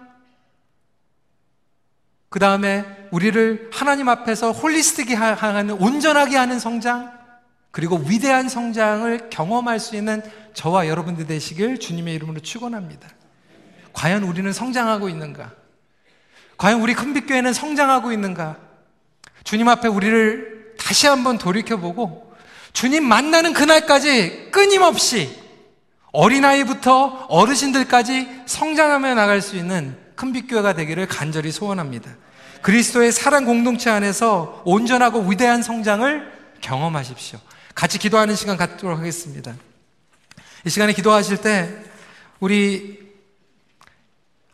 그 2.28 2.38
다음에 2.38 2.84
우리를 3.12 3.70
하나님 3.72 4.08
앞에서 4.08 4.52
홀리스틱이 4.52 5.14
하는 5.14 5.70
온전하게 5.70 6.36
하는 6.36 6.58
성장, 6.58 7.16
그리고 7.70 7.96
위대한 7.96 8.48
성장을 8.48 9.28
경험할 9.30 9.78
수 9.78 9.96
있는 9.96 10.22
저와 10.54 10.88
여러분들 10.88 11.26
되시길 11.26 11.78
주님의 11.78 12.14
이름으로 12.14 12.40
축원합니다. 12.40 13.08
과연 13.92 14.24
우리는 14.24 14.50
성장하고 14.52 15.08
있는가? 15.08 15.52
과연 16.56 16.80
우리 16.80 16.94
큰빛교회는 16.94 17.52
성장하고 17.52 18.12
있는가? 18.12 18.65
주님 19.46 19.68
앞에 19.68 19.86
우리를 19.86 20.74
다시 20.76 21.06
한번 21.06 21.38
돌이켜보고 21.38 22.34
주님 22.72 23.04
만나는 23.04 23.52
그날까지 23.52 24.48
끊임없이 24.50 25.30
어린아이부터 26.10 27.26
어르신들까지 27.28 28.42
성장하며 28.46 29.14
나갈 29.14 29.40
수 29.40 29.54
있는 29.56 29.96
큰빛교회가 30.16 30.72
되기를 30.72 31.06
간절히 31.06 31.52
소원합니다. 31.52 32.10
그리스도의 32.62 33.12
사랑 33.12 33.44
공동체 33.44 33.88
안에서 33.88 34.62
온전하고 34.64 35.20
위대한 35.30 35.62
성장을 35.62 36.32
경험하십시오. 36.60 37.38
같이 37.76 37.98
기도하는 37.98 38.34
시간 38.34 38.56
갖도록 38.56 38.98
하겠습니다. 38.98 39.54
이 40.64 40.70
시간에 40.70 40.92
기도하실 40.92 41.36
때 41.36 41.72
우리 42.40 43.05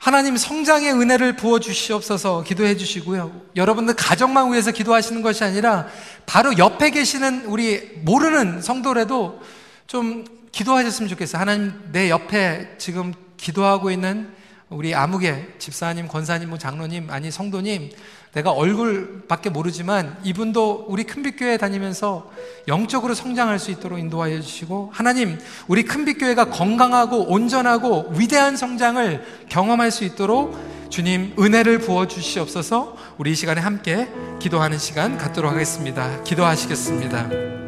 하나님 0.02 0.36
성장의 0.36 0.94
은혜를 0.94 1.36
부어 1.36 1.60
주시옵소서 1.60 2.42
기도해 2.42 2.76
주시고요. 2.76 3.40
여러분들 3.54 3.94
가정만 3.94 4.50
위해서 4.50 4.72
기도하시는 4.72 5.22
것이 5.22 5.44
아니라 5.44 5.86
바로 6.26 6.58
옆에 6.58 6.90
계시는 6.90 7.44
우리 7.44 8.00
모르는 8.02 8.62
성도라도 8.62 9.40
좀 9.86 10.24
기도하셨으면 10.50 11.08
좋겠어요. 11.08 11.40
하나님 11.40 11.80
내 11.92 12.10
옆에 12.10 12.74
지금 12.78 13.14
기도하고 13.36 13.92
있는 13.92 14.28
우리 14.70 14.92
아무개 14.92 15.46
집사님, 15.60 16.08
권사님, 16.08 16.48
뭐 16.48 16.58
장로님, 16.58 17.08
아니 17.08 17.30
성도님 17.30 17.92
내가 18.32 18.50
얼굴밖에 18.50 19.50
모르지만 19.50 20.16
이분도 20.24 20.86
우리 20.88 21.04
큰빛교회 21.04 21.58
다니면서 21.58 22.30
영적으로 22.66 23.14
성장할 23.14 23.58
수 23.58 23.70
있도록 23.70 23.98
인도하여 23.98 24.40
주시고 24.40 24.90
하나님 24.92 25.38
우리 25.68 25.82
큰빛교회가 25.82 26.46
건강하고 26.46 27.30
온전하고 27.30 28.12
위대한 28.16 28.56
성장을 28.56 29.22
경험할 29.50 29.90
수 29.90 30.04
있도록 30.04 30.56
주님 30.88 31.34
은혜를 31.38 31.78
부어 31.78 32.06
주시옵소서 32.06 32.96
우리 33.18 33.32
이 33.32 33.34
시간에 33.34 33.60
함께 33.60 34.08
기도하는 34.40 34.78
시간 34.78 35.18
갖도록 35.18 35.52
하겠습니다. 35.52 36.22
기도하시겠습니다. 36.22 37.61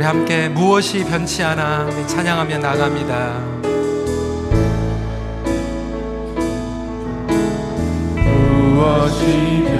우리 0.00 0.06
함께 0.06 0.48
무엇이 0.48 1.04
변치 1.04 1.42
않아 1.42 1.86
찬양하며 2.06 2.56
나갑니다. 2.56 3.38
무엇이 8.16 9.62
변치 9.66 9.79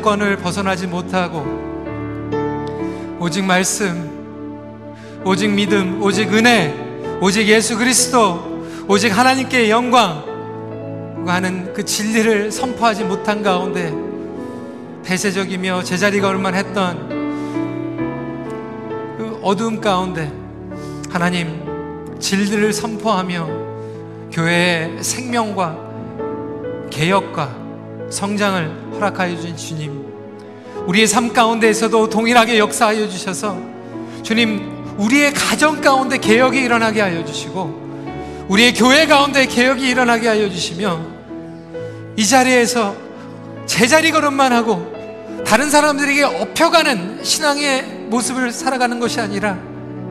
제도권을 0.00 0.36
벗어나지 0.38 0.86
못하고 0.86 1.44
오직 3.20 3.44
말씀, 3.44 5.22
오직 5.24 5.50
믿음, 5.50 6.02
오직 6.02 6.32
은혜, 6.32 6.74
오직 7.20 7.46
예수 7.48 7.76
그리스도, 7.76 8.64
오직 8.88 9.16
하나님께 9.16 9.68
영광 9.70 10.24
하는 11.26 11.72
그 11.74 11.84
진리를 11.84 12.50
선포하지 12.50 13.04
못한 13.04 13.42
가운데 13.42 13.94
대세적이며 15.04 15.84
제자리가 15.84 16.28
얼만 16.28 16.54
했던 16.54 17.08
그 19.18 19.38
어두움 19.42 19.80
가운데 19.80 20.32
하나님 21.10 22.18
진리를 22.18 22.72
선포하며 22.72 23.48
교회의 24.32 25.02
생명과 25.02 25.76
개혁과 26.90 27.69
성장을 28.10 28.92
허락하여 28.94 29.36
주신 29.36 29.56
주님 29.56 30.04
우리의 30.86 31.06
삶 31.06 31.32
가운데에서도 31.32 32.08
동일하게 32.08 32.58
역사하여 32.58 33.08
주셔서 33.08 33.56
주님 34.22 34.80
우리의 34.98 35.32
가정 35.32 35.80
가운데 35.80 36.18
개혁이 36.18 36.58
일어나게 36.58 37.00
하여 37.00 37.24
주시고 37.24 38.46
우리의 38.48 38.74
교회 38.74 39.06
가운데 39.06 39.46
개혁이 39.46 39.88
일어나게 39.88 40.28
하여 40.28 40.50
주시며 40.50 41.00
이 42.16 42.26
자리에서 42.26 42.94
제자리 43.66 44.10
걸음만 44.10 44.52
하고 44.52 44.92
다른 45.46 45.70
사람들에게 45.70 46.24
업혀가는 46.24 47.22
신앙의 47.22 47.82
모습을 48.08 48.52
살아가는 48.52 48.98
것이 48.98 49.20
아니라 49.20 49.58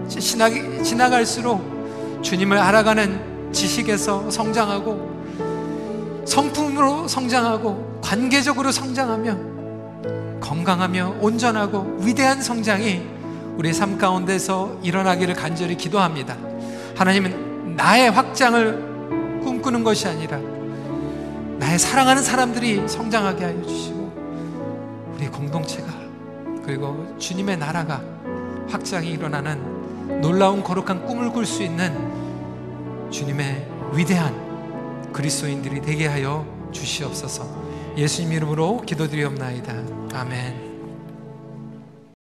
신학이 0.08 0.84
지나갈수록 0.84 2.22
주님을 2.24 2.58
알아가는 2.58 3.52
지식에서 3.52 4.32
성장하고 4.32 6.24
성품으로 6.26 7.08
성장하고 7.08 7.89
관계적으로 8.02 8.72
성장하며 8.72 10.40
건강하며 10.40 11.18
온전하고 11.22 11.98
위대한 12.02 12.42
성장이 12.42 13.02
우리 13.58 13.74
삶 13.74 13.98
가운데서 13.98 14.80
일어나기를 14.84 15.36
간절히 15.36 15.76
기도합니다. 15.76 16.38
하나님은 16.96 17.76
나의 17.76 18.12
확장을 18.12 19.42
꿈꾸는 19.44 19.84
것이 19.84 20.08
아니라 20.08 20.40
나의 21.60 21.78
사랑하는 21.78 22.24
사람들이 22.24 22.88
성장하게 22.88 23.44
하여 23.44 23.62
주시고 23.62 25.14
우리 25.16 25.28
공동체가 25.28 25.88
그리고 26.66 27.16
주님의 27.18 27.58
나라가 27.58 28.02
확장이 28.70 29.12
일어나는 29.12 30.22
놀라운 30.22 30.64
거룩한 30.64 31.06
꿈을 31.06 31.32
꿀 31.32 31.46
수 31.46 31.64
있는 31.64 31.92
주님의 33.12 33.68
위대한 33.94 35.12
그리스도인들이 35.12 35.82
되게 35.82 36.08
하여 36.08 36.46
주시옵소서. 36.72 37.59
예수님 38.00 38.32
이름으로 38.32 38.82
기도드리옵나이다. 38.82 39.74
아멘. 40.14 40.69